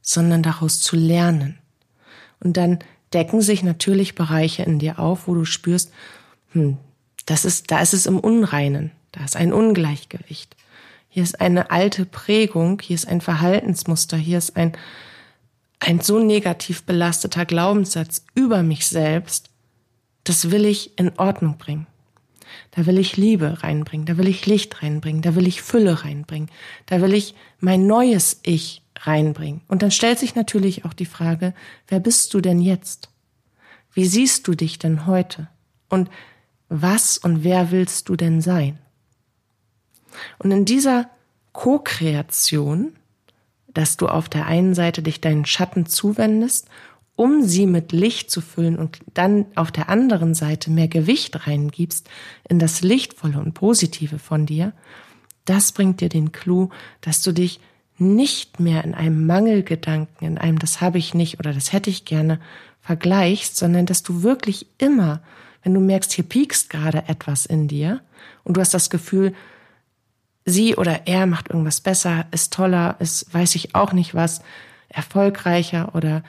sondern 0.00 0.42
daraus 0.42 0.80
zu 0.80 0.94
lernen. 0.94 1.58
Und 2.38 2.56
dann 2.56 2.78
decken 3.12 3.40
sich 3.40 3.62
natürlich 3.62 4.14
Bereiche 4.14 4.62
in 4.62 4.78
dir 4.78 4.98
auf, 4.98 5.26
wo 5.26 5.34
du 5.34 5.44
spürst, 5.44 5.92
hm, 6.52 6.78
das 7.26 7.44
ist, 7.44 7.70
da 7.70 7.80
ist 7.80 7.94
es 7.94 8.06
im 8.06 8.18
Unreinen, 8.18 8.92
da 9.12 9.24
ist 9.24 9.36
ein 9.36 9.52
Ungleichgewicht. 9.52 10.56
Hier 11.08 11.22
ist 11.22 11.40
eine 11.40 11.70
alte 11.70 12.06
Prägung, 12.06 12.80
hier 12.80 12.94
ist 12.94 13.06
ein 13.06 13.20
Verhaltensmuster, 13.20 14.16
hier 14.16 14.38
ist 14.38 14.56
ein, 14.56 14.72
ein 15.78 16.00
so 16.00 16.18
negativ 16.18 16.84
belasteter 16.84 17.44
Glaubenssatz 17.44 18.24
über 18.34 18.62
mich 18.62 18.86
selbst, 18.86 19.50
das 20.24 20.50
will 20.50 20.64
ich 20.64 20.98
in 20.98 21.18
Ordnung 21.18 21.58
bringen. 21.58 21.86
Da 22.72 22.86
will 22.86 22.98
ich 22.98 23.16
Liebe 23.16 23.62
reinbringen, 23.62 24.06
da 24.06 24.16
will 24.16 24.28
ich 24.28 24.46
Licht 24.46 24.82
reinbringen, 24.82 25.22
da 25.22 25.34
will 25.34 25.46
ich 25.46 25.62
Fülle 25.62 26.04
reinbringen, 26.04 26.50
da 26.86 27.00
will 27.02 27.12
ich 27.12 27.34
mein 27.60 27.86
neues 27.86 28.40
Ich 28.42 28.82
reinbringen. 28.98 29.62
Und 29.68 29.82
dann 29.82 29.90
stellt 29.90 30.18
sich 30.18 30.34
natürlich 30.34 30.84
auch 30.84 30.92
die 30.92 31.06
Frage, 31.06 31.54
wer 31.88 32.00
bist 32.00 32.32
du 32.34 32.40
denn 32.40 32.60
jetzt? 32.60 33.10
Wie 33.92 34.06
siehst 34.06 34.48
du 34.48 34.54
dich 34.54 34.78
denn 34.78 35.06
heute? 35.06 35.48
Und 35.88 36.08
was 36.80 37.18
und 37.18 37.44
wer 37.44 37.70
willst 37.70 38.08
du 38.08 38.16
denn 38.16 38.40
sein? 38.40 38.78
Und 40.38 40.50
in 40.50 40.64
dieser 40.64 41.08
Co-Kreation 41.52 42.92
dass 43.74 43.96
du 43.96 44.08
auf 44.08 44.28
der 44.28 44.46
einen 44.46 44.74
Seite 44.74 45.02
dich 45.02 45.20
deinen 45.20 45.44
Schatten 45.44 45.86
zuwendest, 45.86 46.68
um 47.14 47.42
sie 47.42 47.66
mit 47.66 47.92
Licht 47.92 48.30
zu 48.30 48.40
füllen 48.40 48.78
und 48.78 49.00
dann 49.14 49.46
auf 49.54 49.70
der 49.70 49.88
anderen 49.88 50.34
Seite 50.34 50.70
mehr 50.70 50.88
Gewicht 50.88 51.46
reingibst 51.46 52.08
in 52.48 52.58
das 52.58 52.82
Lichtvolle 52.82 53.38
und 53.38 53.54
Positive 53.54 54.18
von 54.18 54.46
dir, 54.46 54.72
das 55.44 55.72
bringt 55.72 56.00
dir 56.00 56.08
den 56.08 56.32
Clou, 56.32 56.70
dass 57.00 57.22
du 57.22 57.32
dich 57.32 57.60
nicht 57.98 58.60
mehr 58.60 58.84
in 58.84 58.94
einem 58.94 59.26
Mangelgedanken, 59.26 60.26
in 60.26 60.38
einem 60.38 60.58
das 60.58 60.80
habe 60.80 60.98
ich 60.98 61.14
nicht 61.14 61.38
oder 61.38 61.52
das 61.52 61.72
hätte 61.72 61.90
ich 61.90 62.04
gerne 62.04 62.40
vergleichst, 62.80 63.56
sondern 63.56 63.86
dass 63.86 64.02
du 64.02 64.22
wirklich 64.22 64.66
immer, 64.78 65.22
wenn 65.62 65.74
du 65.74 65.80
merkst, 65.80 66.12
hier 66.12 66.24
piekst 66.24 66.70
gerade 66.70 67.04
etwas 67.08 67.46
in 67.46 67.68
dir 67.68 68.00
und 68.44 68.56
du 68.56 68.60
hast 68.60 68.74
das 68.74 68.90
Gefühl, 68.90 69.34
sie 70.44 70.76
oder 70.76 71.06
er 71.06 71.26
macht 71.26 71.48
irgendwas 71.50 71.80
besser, 71.80 72.26
ist 72.32 72.52
toller, 72.52 72.96
ist 72.98 73.32
weiß 73.32 73.54
ich 73.54 73.74
auch 73.74 73.92
nicht 73.92 74.14
was, 74.14 74.42
erfolgreicher 74.88 75.94
oder 75.94 76.22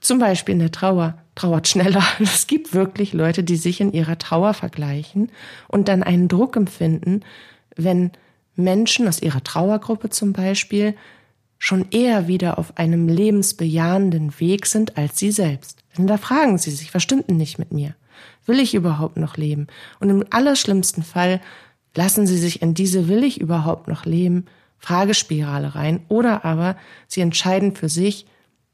zum 0.00 0.18
Beispiel 0.18 0.54
in 0.54 0.60
der 0.60 0.72
Trauer 0.72 1.18
trauert 1.34 1.68
schneller. 1.68 2.02
Es 2.18 2.46
gibt 2.46 2.74
wirklich 2.74 3.12
Leute, 3.12 3.44
die 3.44 3.56
sich 3.56 3.80
in 3.80 3.92
ihrer 3.92 4.18
Trauer 4.18 4.54
vergleichen 4.54 5.30
und 5.68 5.88
dann 5.88 6.02
einen 6.02 6.28
Druck 6.28 6.56
empfinden, 6.56 7.20
wenn 7.76 8.10
Menschen 8.56 9.06
aus 9.06 9.22
ihrer 9.22 9.44
Trauergruppe 9.44 10.10
zum 10.10 10.32
Beispiel 10.32 10.94
schon 11.58 11.86
eher 11.90 12.28
wieder 12.28 12.58
auf 12.58 12.76
einem 12.78 13.08
lebensbejahenden 13.08 14.38
Weg 14.40 14.66
sind 14.66 14.96
als 14.96 15.18
sie 15.18 15.32
selbst. 15.32 15.82
Denn 15.96 16.06
da 16.06 16.16
fragen 16.16 16.58
sie 16.58 16.70
sich, 16.70 16.94
was 16.94 17.02
stimmt 17.02 17.28
denn 17.28 17.36
nicht 17.36 17.58
mit 17.58 17.72
mir? 17.72 17.94
Will 18.48 18.58
ich 18.58 18.74
überhaupt 18.74 19.16
noch 19.16 19.36
leben? 19.36 19.68
Und 20.00 20.10
im 20.10 20.24
allerschlimmsten 20.30 21.04
Fall 21.04 21.40
Lassen 21.98 22.28
Sie 22.28 22.38
sich 22.38 22.62
in 22.62 22.74
diese 22.74 23.08
will 23.08 23.24
ich 23.24 23.40
überhaupt 23.40 23.88
noch 23.88 24.04
leben 24.04 24.46
Fragespirale 24.78 25.74
rein 25.74 26.00
oder 26.08 26.44
aber 26.44 26.76
Sie 27.08 27.20
entscheiden 27.20 27.74
für 27.74 27.88
sich, 27.88 28.26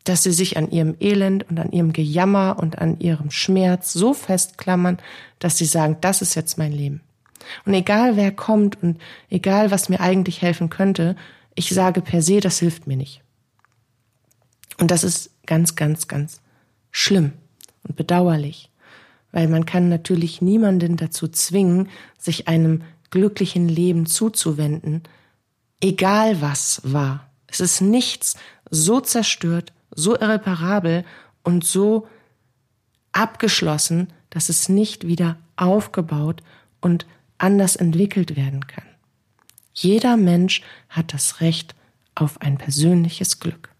dass 0.04 0.22
Sie 0.22 0.32
sich 0.32 0.58
an 0.58 0.70
Ihrem 0.70 0.96
Elend 1.00 1.48
und 1.48 1.58
an 1.58 1.72
Ihrem 1.72 1.94
Gejammer 1.94 2.58
und 2.58 2.78
an 2.78 3.00
Ihrem 3.00 3.30
Schmerz 3.30 3.94
so 3.94 4.12
festklammern, 4.12 4.98
dass 5.38 5.56
Sie 5.56 5.64
sagen, 5.64 5.96
das 6.02 6.20
ist 6.20 6.34
jetzt 6.34 6.58
mein 6.58 6.72
Leben. 6.72 7.00
Und 7.64 7.72
egal 7.72 8.16
wer 8.16 8.30
kommt 8.30 8.82
und 8.82 9.00
egal 9.30 9.70
was 9.70 9.88
mir 9.88 10.00
eigentlich 10.00 10.42
helfen 10.42 10.68
könnte, 10.68 11.16
ich 11.54 11.70
sage 11.70 12.02
per 12.02 12.20
se, 12.20 12.40
das 12.40 12.58
hilft 12.58 12.86
mir 12.86 12.98
nicht. 12.98 13.22
Und 14.78 14.90
das 14.90 15.04
ist 15.04 15.30
ganz, 15.46 15.76
ganz, 15.76 16.08
ganz 16.08 16.42
schlimm 16.90 17.32
und 17.84 17.96
bedauerlich, 17.96 18.70
weil 19.34 19.48
man 19.48 19.66
kann 19.66 19.88
natürlich 19.88 20.40
niemanden 20.40 20.96
dazu 20.96 21.26
zwingen, 21.26 21.88
sich 22.16 22.46
einem 22.46 22.82
glücklichen 23.10 23.68
Leben 23.68 24.06
zuzuwenden, 24.06 25.02
egal 25.80 26.40
was 26.40 26.80
war. 26.84 27.28
Es 27.48 27.58
ist 27.58 27.80
nichts 27.80 28.36
so 28.70 29.00
zerstört, 29.00 29.72
so 29.90 30.16
irreparabel 30.16 31.04
und 31.42 31.64
so 31.64 32.06
abgeschlossen, 33.10 34.12
dass 34.30 34.48
es 34.48 34.68
nicht 34.68 35.04
wieder 35.04 35.36
aufgebaut 35.56 36.40
und 36.80 37.04
anders 37.36 37.74
entwickelt 37.74 38.36
werden 38.36 38.68
kann. 38.68 38.84
Jeder 39.72 40.16
Mensch 40.16 40.62
hat 40.88 41.12
das 41.12 41.40
Recht 41.40 41.74
auf 42.14 42.40
ein 42.40 42.56
persönliches 42.56 43.40
Glück. 43.40 43.70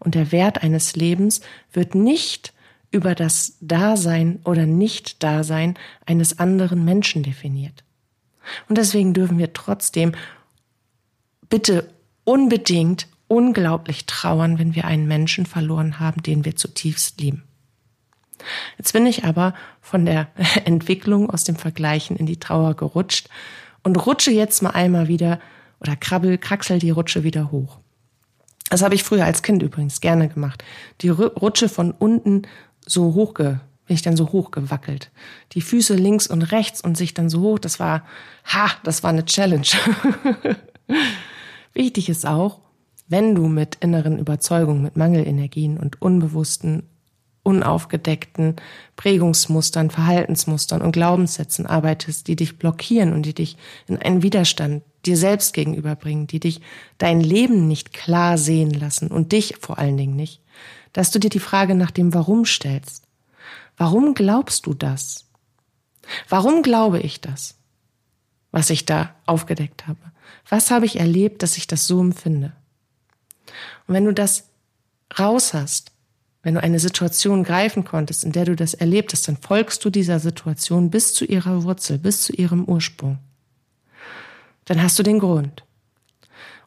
Und 0.00 0.16
der 0.16 0.32
Wert 0.32 0.64
eines 0.64 0.96
Lebens 0.96 1.40
wird 1.72 1.94
nicht 1.94 2.53
über 2.94 3.14
das 3.16 3.58
Dasein 3.60 4.38
oder 4.44 4.66
Nicht-Dasein 4.66 5.74
eines 6.06 6.38
anderen 6.38 6.84
Menschen 6.84 7.24
definiert. 7.24 7.82
Und 8.68 8.78
deswegen 8.78 9.14
dürfen 9.14 9.36
wir 9.38 9.52
trotzdem 9.52 10.12
bitte 11.50 11.88
unbedingt 12.22 13.08
unglaublich 13.26 14.06
trauern, 14.06 14.58
wenn 14.58 14.76
wir 14.76 14.84
einen 14.84 15.08
Menschen 15.08 15.44
verloren 15.44 15.98
haben, 15.98 16.22
den 16.22 16.44
wir 16.44 16.54
zutiefst 16.54 17.20
lieben. 17.20 17.42
Jetzt 18.78 18.92
bin 18.92 19.06
ich 19.06 19.24
aber 19.24 19.54
von 19.80 20.06
der 20.06 20.28
Entwicklung 20.64 21.30
aus 21.30 21.42
dem 21.42 21.56
Vergleichen 21.56 22.16
in 22.16 22.26
die 22.26 22.38
Trauer 22.38 22.74
gerutscht 22.74 23.28
und 23.82 23.96
rutsche 24.06 24.30
jetzt 24.30 24.62
mal 24.62 24.70
einmal 24.70 25.08
wieder 25.08 25.40
oder 25.80 25.96
krabbel, 25.96 26.38
kraxel 26.38 26.78
die 26.78 26.90
Rutsche 26.90 27.24
wieder 27.24 27.50
hoch. 27.50 27.78
Das 28.70 28.82
habe 28.82 28.94
ich 28.94 29.04
früher 29.04 29.24
als 29.24 29.42
Kind 29.42 29.62
übrigens 29.62 30.00
gerne 30.00 30.28
gemacht. 30.28 30.64
Die 31.00 31.10
Rutsche 31.10 31.68
von 31.68 31.90
unten 31.90 32.42
so 32.86 33.14
hochge 33.14 33.60
bin 33.86 33.94
ich 33.94 34.02
dann 34.02 34.16
so 34.16 34.32
hochgewackelt. 34.32 35.10
Die 35.52 35.60
Füße 35.60 35.94
links 35.94 36.26
und 36.26 36.42
rechts 36.42 36.80
und 36.80 36.96
sich 36.96 37.14
dann 37.14 37.28
so 37.28 37.40
hoch, 37.40 37.58
das 37.58 37.78
war, 37.78 38.04
ha, 38.46 38.70
das 38.82 39.02
war 39.02 39.10
eine 39.10 39.24
Challenge. 39.24 39.66
Wichtig 41.74 42.08
ist 42.08 42.26
auch, 42.26 42.60
wenn 43.08 43.34
du 43.34 43.46
mit 43.46 43.76
inneren 43.76 44.18
Überzeugungen, 44.18 44.82
mit 44.82 44.96
Mangelenergien 44.96 45.76
und 45.76 46.00
unbewussten, 46.00 46.84
unaufgedeckten 47.42 48.56
Prägungsmustern, 48.96 49.90
Verhaltensmustern 49.90 50.80
und 50.80 50.92
Glaubenssätzen 50.92 51.66
arbeitest, 51.66 52.26
die 52.26 52.36
dich 52.36 52.58
blockieren 52.58 53.12
und 53.12 53.26
die 53.26 53.34
dich 53.34 53.58
in 53.86 53.98
einen 53.98 54.22
Widerstand 54.22 54.82
dir 55.04 55.18
selbst 55.18 55.52
gegenüberbringen, 55.52 56.26
die 56.26 56.40
dich 56.40 56.62
dein 56.96 57.20
Leben 57.20 57.68
nicht 57.68 57.92
klar 57.92 58.38
sehen 58.38 58.70
lassen 58.70 59.08
und 59.08 59.32
dich 59.32 59.56
vor 59.60 59.78
allen 59.78 59.98
Dingen 59.98 60.16
nicht, 60.16 60.40
dass 60.94 61.10
du 61.10 61.18
dir 61.18 61.28
die 61.28 61.40
Frage 61.40 61.74
nach 61.74 61.90
dem 61.90 62.14
Warum 62.14 62.46
stellst. 62.46 63.04
Warum 63.76 64.14
glaubst 64.14 64.64
du 64.64 64.72
das? 64.72 65.26
Warum 66.28 66.62
glaube 66.62 67.00
ich 67.00 67.20
das, 67.20 67.56
was 68.50 68.70
ich 68.70 68.86
da 68.86 69.14
aufgedeckt 69.26 69.86
habe? 69.86 69.98
Was 70.48 70.70
habe 70.70 70.86
ich 70.86 70.98
erlebt, 70.98 71.42
dass 71.42 71.58
ich 71.58 71.66
das 71.66 71.86
so 71.86 72.00
empfinde? 72.00 72.52
Und 73.86 73.94
wenn 73.94 74.04
du 74.04 74.14
das 74.14 74.44
raus 75.18 75.52
hast, 75.52 75.92
wenn 76.42 76.54
du 76.54 76.62
eine 76.62 76.78
Situation 76.78 77.42
greifen 77.42 77.84
konntest, 77.84 78.22
in 78.22 78.32
der 78.32 78.44
du 78.44 78.54
das 78.54 78.74
erlebt 78.74 79.12
hast, 79.12 79.26
dann 79.26 79.38
folgst 79.38 79.84
du 79.84 79.90
dieser 79.90 80.20
Situation 80.20 80.90
bis 80.90 81.14
zu 81.14 81.24
ihrer 81.24 81.64
Wurzel, 81.64 81.98
bis 81.98 82.22
zu 82.22 82.32
ihrem 82.34 82.64
Ursprung. 82.66 83.18
Dann 84.66 84.82
hast 84.82 84.98
du 84.98 85.02
den 85.02 85.18
Grund. 85.18 85.64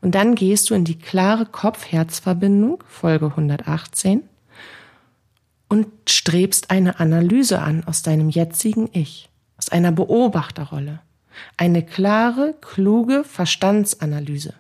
Und 0.02 0.16
dann 0.16 0.36
gehst 0.36 0.70
du 0.70 0.74
in 0.74 0.86
die 0.86 0.98
klare 0.98 1.46
Kopf-Herz-Verbindung, 1.46 2.84
Folge 2.88 3.28
118, 3.28 4.24
und 5.70 5.88
strebst 6.08 6.72
eine 6.72 7.00
Analyse 7.00 7.60
an 7.60 7.84
aus 7.86 8.02
deinem 8.02 8.30
jetzigen 8.30 8.90
Ich, 8.94 9.30
aus 9.58 9.70
einer 9.70 9.92
Beobachterrolle. 9.92 11.00
Eine 11.58 11.84
klare, 11.84 12.56
kluge 12.62 13.24
Verstandsanalyse. 13.24 14.54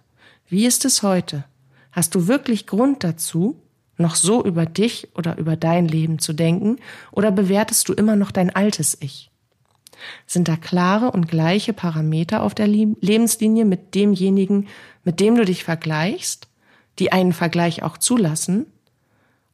Wie 0.47 0.65
ist 0.65 0.85
es 0.85 1.03
heute? 1.03 1.45
Hast 1.91 2.13
du 2.15 2.27
wirklich 2.27 2.67
Grund 2.67 3.03
dazu, 3.03 3.61
noch 3.97 4.15
so 4.15 4.43
über 4.43 4.65
dich 4.65 5.09
oder 5.15 5.37
über 5.37 5.55
dein 5.55 5.87
Leben 5.87 6.19
zu 6.19 6.33
denken 6.33 6.77
oder 7.11 7.31
bewertest 7.31 7.89
du 7.89 7.93
immer 7.93 8.15
noch 8.15 8.31
dein 8.31 8.55
altes 8.55 8.97
Ich? 9.01 9.31
Sind 10.25 10.47
da 10.47 10.55
klare 10.55 11.11
und 11.11 11.27
gleiche 11.27 11.73
Parameter 11.73 12.43
auf 12.43 12.53
der 12.53 12.67
Lebenslinie 12.67 13.65
mit 13.65 13.95
demjenigen, 13.95 14.67
mit 15.03 15.19
dem 15.19 15.35
du 15.35 15.45
dich 15.45 15.63
vergleichst, 15.63 16.47
die 16.99 17.11
einen 17.11 17.33
Vergleich 17.33 17.83
auch 17.83 17.97
zulassen? 17.97 18.67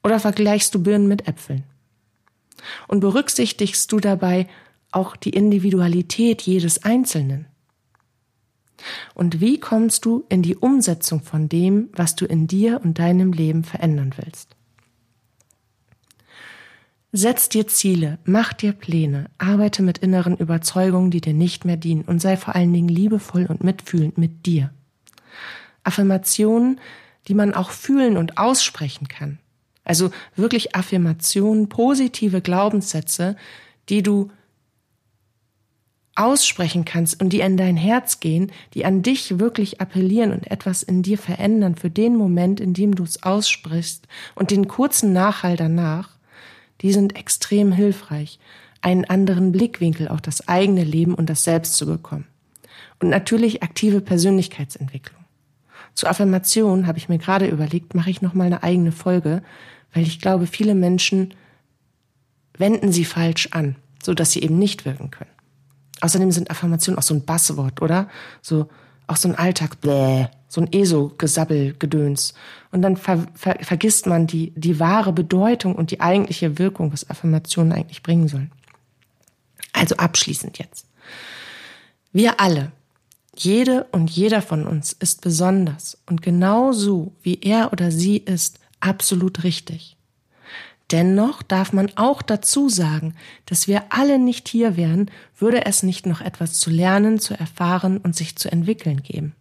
Oder 0.03 0.19
vergleichst 0.19 0.73
du 0.75 0.83
Birnen 0.83 1.07
mit 1.07 1.27
Äpfeln? 1.27 1.63
Und 2.87 2.99
berücksichtigst 2.99 3.91
du 3.91 3.99
dabei 3.99 4.47
auch 4.91 5.15
die 5.15 5.31
Individualität 5.31 6.41
jedes 6.41 6.83
Einzelnen? 6.83 7.47
Und 9.13 9.39
wie 9.39 9.59
kommst 9.59 10.05
du 10.05 10.25
in 10.29 10.41
die 10.41 10.55
Umsetzung 10.55 11.21
von 11.21 11.47
dem, 11.47 11.89
was 11.93 12.15
du 12.15 12.25
in 12.25 12.47
dir 12.47 12.81
und 12.83 12.99
deinem 12.99 13.31
Leben 13.31 13.63
verändern 13.63 14.13
willst? 14.17 14.55
Setz 17.15 17.47
dir 17.47 17.67
Ziele, 17.67 18.17
mach 18.25 18.53
dir 18.53 18.73
Pläne, 18.73 19.29
arbeite 19.37 19.83
mit 19.83 19.99
inneren 19.99 20.35
Überzeugungen, 20.35 21.11
die 21.11 21.21
dir 21.21 21.35
nicht 21.35 21.63
mehr 21.63 21.77
dienen 21.77 22.01
und 22.01 22.19
sei 22.19 22.37
vor 22.37 22.55
allen 22.55 22.73
Dingen 22.73 22.89
liebevoll 22.89 23.45
und 23.45 23.63
mitfühlend 23.63 24.17
mit 24.17 24.47
dir. 24.47 24.71
Affirmationen, 25.83 26.79
die 27.27 27.35
man 27.35 27.53
auch 27.53 27.69
fühlen 27.69 28.17
und 28.17 28.39
aussprechen 28.39 29.07
kann. 29.09 29.37
Also 29.83 30.09
wirklich 30.35 30.75
Affirmationen, 30.75 31.69
positive 31.69 32.41
Glaubenssätze, 32.41 33.35
die 33.89 34.01
du 34.01 34.31
aussprechen 36.15 36.83
kannst 36.83 37.21
und 37.21 37.29
die 37.29 37.41
in 37.41 37.57
dein 37.57 37.77
Herz 37.77 38.21
gehen, 38.21 38.51
die 38.73 38.85
an 38.85 39.03
dich 39.03 39.37
wirklich 39.37 39.79
appellieren 39.79 40.31
und 40.31 40.49
etwas 40.49 40.81
in 40.81 41.03
dir 41.03 41.19
verändern 41.19 41.75
für 41.75 41.91
den 41.91 42.15
Moment, 42.15 42.59
in 42.59 42.73
dem 42.73 42.95
du 42.95 43.03
es 43.03 43.21
aussprichst 43.21 44.07
und 44.33 44.49
den 44.49 44.67
kurzen 44.67 45.13
Nachhall 45.13 45.57
danach, 45.57 46.12
die 46.83 46.93
sind 46.93 47.15
extrem 47.15 47.71
hilfreich, 47.71 48.39
einen 48.81 49.05
anderen 49.05 49.51
Blickwinkel 49.51 50.09
auf 50.09 50.21
das 50.21 50.47
eigene 50.47 50.83
Leben 50.83 51.15
und 51.15 51.29
das 51.29 51.43
Selbst 51.43 51.75
zu 51.75 51.85
bekommen. 51.85 52.27
Und 52.99 53.09
natürlich 53.09 53.63
aktive 53.63 54.01
Persönlichkeitsentwicklung. 54.01 55.23
Zur 55.95 56.09
Affirmation 56.09 56.85
habe 56.85 56.97
ich 56.97 57.09
mir 57.09 57.17
gerade 57.17 57.47
überlegt, 57.47 57.95
mache 57.95 58.09
ich 58.09 58.21
noch 58.21 58.33
mal 58.33 58.45
eine 58.45 58.63
eigene 58.63 58.91
Folge, 58.91 59.41
weil 59.93 60.03
ich 60.03 60.19
glaube, 60.19 60.47
viele 60.47 60.75
Menschen 60.75 61.33
wenden 62.57 62.91
sie 62.91 63.05
falsch 63.05 63.49
an, 63.51 63.75
so 64.01 64.13
dass 64.13 64.31
sie 64.31 64.41
eben 64.41 64.59
nicht 64.59 64.85
wirken 64.85 65.11
können. 65.11 65.29
Außerdem 66.01 66.31
sind 66.31 66.51
Affirmationen 66.51 66.99
auch 66.99 67.03
so 67.03 67.13
ein 67.13 67.23
Basswort, 67.23 67.81
oder? 67.81 68.09
So, 68.41 68.67
auch 69.07 69.15
so 69.15 69.29
ein 69.29 69.35
Alltag, 69.35 69.79
bläh, 69.79 70.27
so 70.53 70.61
ein 70.61 70.71
ESO-Gesabbel-Gedöns. 70.71 72.35
Und 72.71 72.83
dann 72.83 72.95
ver 72.95 73.25
ver 73.33 73.57
vergisst 73.61 74.05
man 74.05 74.27
die, 74.27 74.51
die 74.55 74.79
wahre 74.79 75.11
Bedeutung 75.11 75.73
und 75.73 75.89
die 75.89 75.99
eigentliche 75.99 76.59
Wirkung, 76.59 76.93
was 76.93 77.09
Affirmationen 77.09 77.73
eigentlich 77.73 78.03
bringen 78.03 78.27
sollen. 78.27 78.51
Also 79.71 79.95
abschließend 79.95 80.59
jetzt. 80.59 80.85
Wir 82.11 82.39
alle, 82.39 82.71
jede 83.35 83.85
und 83.85 84.11
jeder 84.11 84.43
von 84.43 84.67
uns 84.67 84.93
ist 84.93 85.21
besonders 85.21 85.97
und 86.05 86.21
genau 86.21 86.71
so, 86.71 87.13
wie 87.23 87.39
er 87.41 87.73
oder 87.73 87.89
sie 87.89 88.17
ist, 88.17 88.59
absolut 88.79 89.43
richtig. 89.43 89.97
Dennoch 90.91 91.41
darf 91.41 91.73
man 91.73 91.89
auch 91.95 92.21
dazu 92.21 92.69
sagen, 92.69 93.15
dass 93.47 93.67
wir 93.67 93.85
alle 93.89 94.19
nicht 94.19 94.47
hier 94.47 94.77
wären, 94.77 95.09
würde 95.35 95.65
es 95.65 95.81
nicht 95.81 96.05
noch 96.05 96.21
etwas 96.21 96.59
zu 96.59 96.69
lernen, 96.69 97.17
zu 97.17 97.33
erfahren 97.33 97.97
und 97.97 98.15
sich 98.15 98.35
zu 98.35 98.51
entwickeln 98.51 99.01
geben. 99.01 99.33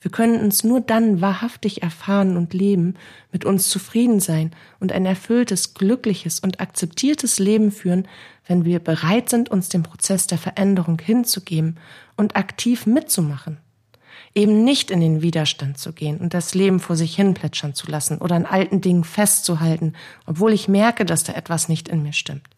Wir 0.00 0.10
können 0.10 0.40
uns 0.40 0.64
nur 0.64 0.80
dann 0.80 1.20
wahrhaftig 1.20 1.82
erfahren 1.82 2.36
und 2.36 2.54
leben, 2.54 2.94
mit 3.32 3.44
uns 3.44 3.68
zufrieden 3.68 4.20
sein 4.20 4.52
und 4.80 4.92
ein 4.92 5.06
erfülltes, 5.06 5.74
glückliches 5.74 6.40
und 6.40 6.60
akzeptiertes 6.60 7.38
Leben 7.38 7.72
führen, 7.72 8.06
wenn 8.46 8.64
wir 8.64 8.78
bereit 8.78 9.28
sind, 9.30 9.50
uns 9.50 9.68
dem 9.68 9.82
Prozess 9.82 10.26
der 10.26 10.38
Veränderung 10.38 10.98
hinzugeben 11.00 11.78
und 12.16 12.36
aktiv 12.36 12.86
mitzumachen 12.86 13.58
eben 14.34 14.64
nicht 14.64 14.90
in 14.90 15.00
den 15.00 15.22
Widerstand 15.22 15.78
zu 15.78 15.92
gehen 15.92 16.18
und 16.18 16.34
das 16.34 16.54
Leben 16.54 16.80
vor 16.80 16.96
sich 16.96 17.14
hin 17.14 17.34
plätschern 17.34 17.74
zu 17.74 17.90
lassen 17.90 18.18
oder 18.18 18.34
an 18.34 18.46
alten 18.46 18.80
Dingen 18.80 19.04
festzuhalten, 19.04 19.94
obwohl 20.26 20.52
ich 20.52 20.68
merke, 20.68 21.04
dass 21.04 21.24
da 21.24 21.34
etwas 21.34 21.68
nicht 21.68 21.88
in 21.88 22.02
mir 22.02 22.12
stimmt. 22.12 22.48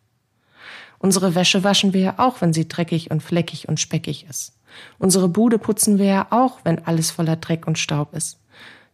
Unsere 0.99 1.35
Wäsche 1.35 1.63
waschen 1.63 1.93
wir 1.93 2.01
ja 2.01 2.15
auch, 2.19 2.41
wenn 2.41 2.55
sie 2.55 2.67
dreckig 2.67 3.11
und 3.11 3.23
fleckig 3.23 3.69
und 3.69 3.79
speckig 3.79 4.27
ist. 4.29 4.56
Unsere 4.99 5.29
Bude 5.29 5.59
putzen 5.59 5.99
wir 5.99 6.07
ja 6.07 6.27
auch, 6.31 6.61
wenn 6.65 6.85
alles 6.87 7.11
voller 7.11 7.37
Dreck 7.37 7.67
und 7.67 7.79
Staub 7.79 8.15
ist. 8.15 8.39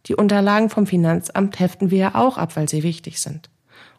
Die 0.07 0.15
Unterlagen 0.15 0.69
vom 0.69 0.85
Finanzamt 0.85 1.59
heften 1.59 1.91
wir 1.91 1.97
ja 1.97 2.15
auch 2.15 2.37
ab, 2.37 2.55
weil 2.55 2.67
sie 2.67 2.83
wichtig 2.83 3.21
sind 3.21 3.49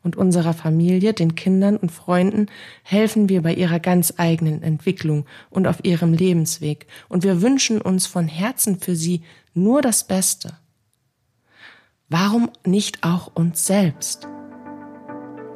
und 0.05 0.17
unserer 0.17 0.53
Familie, 0.53 1.15
den 1.15 1.35
Kindern 1.35 1.77
und 1.77 1.91
Freunden 1.91 2.47
helfen 2.85 3.29
wir 3.29 3.43
bei 3.43 3.55
ihrer 3.55 3.81
ganz 3.81 4.15
eigenen 4.19 4.63
Entwicklung 4.63 5.25
und 5.51 5.67
auf 5.67 5.83
ihrem 5.83 6.13
Lebensweg, 6.13 6.87
und 7.09 7.25
wir 7.25 7.43
wünschen 7.43 7.81
uns 7.81 8.07
von 8.07 8.29
Herzen 8.29 8.79
für 8.79 8.95
sie 8.95 9.23
nur 9.55 9.83
das 9.83 10.07
Beste. 10.07 10.53
Warum 12.09 12.51
nicht 12.65 13.03
auch 13.03 13.35
uns 13.35 13.67
selbst? 13.67 14.29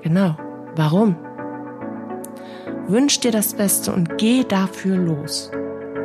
Genau, 0.02 0.36
warum? 0.74 1.16
Wünsch 2.88 3.20
dir 3.20 3.32
das 3.32 3.54
Beste 3.54 3.92
und 3.92 4.16
geh 4.16 4.44
dafür 4.44 4.96
los. 4.96 5.50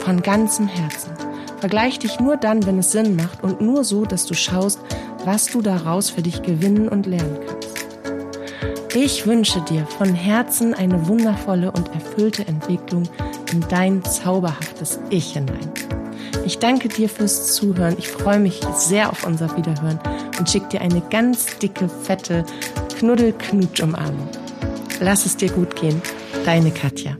Von 0.04 0.22
ganzem 0.22 0.68
Herzen. 0.68 1.12
Vergleich 1.60 1.98
dich 2.00 2.20
nur 2.20 2.36
dann, 2.36 2.66
wenn 2.66 2.78
es 2.78 2.92
Sinn 2.92 3.16
macht 3.16 3.44
und 3.44 3.62
nur 3.62 3.84
so, 3.84 4.06
dass 4.06 4.26
du 4.26 4.34
schaust, 4.34 4.80
was 5.24 5.46
du 5.46 5.62
daraus 5.62 6.10
für 6.10 6.22
dich 6.22 6.42
gewinnen 6.42 6.90
und 6.90 7.06
lernen 7.06 7.38
kannst. 7.48 7.64
Ich 8.96 9.26
wünsche 9.26 9.62
dir 9.62 9.88
von 9.98 10.14
Herzen 10.14 10.74
eine 10.74 11.08
wundervolle 11.08 11.72
und 11.72 11.88
erfüllte 11.94 12.48
Entwicklung 12.48 13.04
in 13.52 13.62
dein 13.70 14.04
zauberhaftes 14.04 15.00
Ich 15.10 15.34
hinein. 15.34 15.72
Ich 16.46 16.60
danke 16.60 16.90
dir 16.90 17.08
fürs 17.08 17.56
Zuhören. 17.56 17.96
Ich 17.98 18.10
freue 18.10 18.40
mich 18.40 18.60
sehr 18.76 19.10
auf 19.10 19.26
unser 19.26 19.56
Wiederhören 19.56 20.00
und 20.38 20.50
schicke 20.50 20.68
dir 20.68 20.82
eine 20.82 21.02
ganz 21.10 21.58
dicke, 21.60 21.88
fette 21.88 22.44
Knuddel-Knutsch-Umarmung. 23.00 24.28
Lass 25.00 25.26
es 25.26 25.38
dir 25.38 25.50
gut 25.50 25.76
gehen. 25.76 26.02
Deine 26.46 26.72
Katja. 26.72 27.18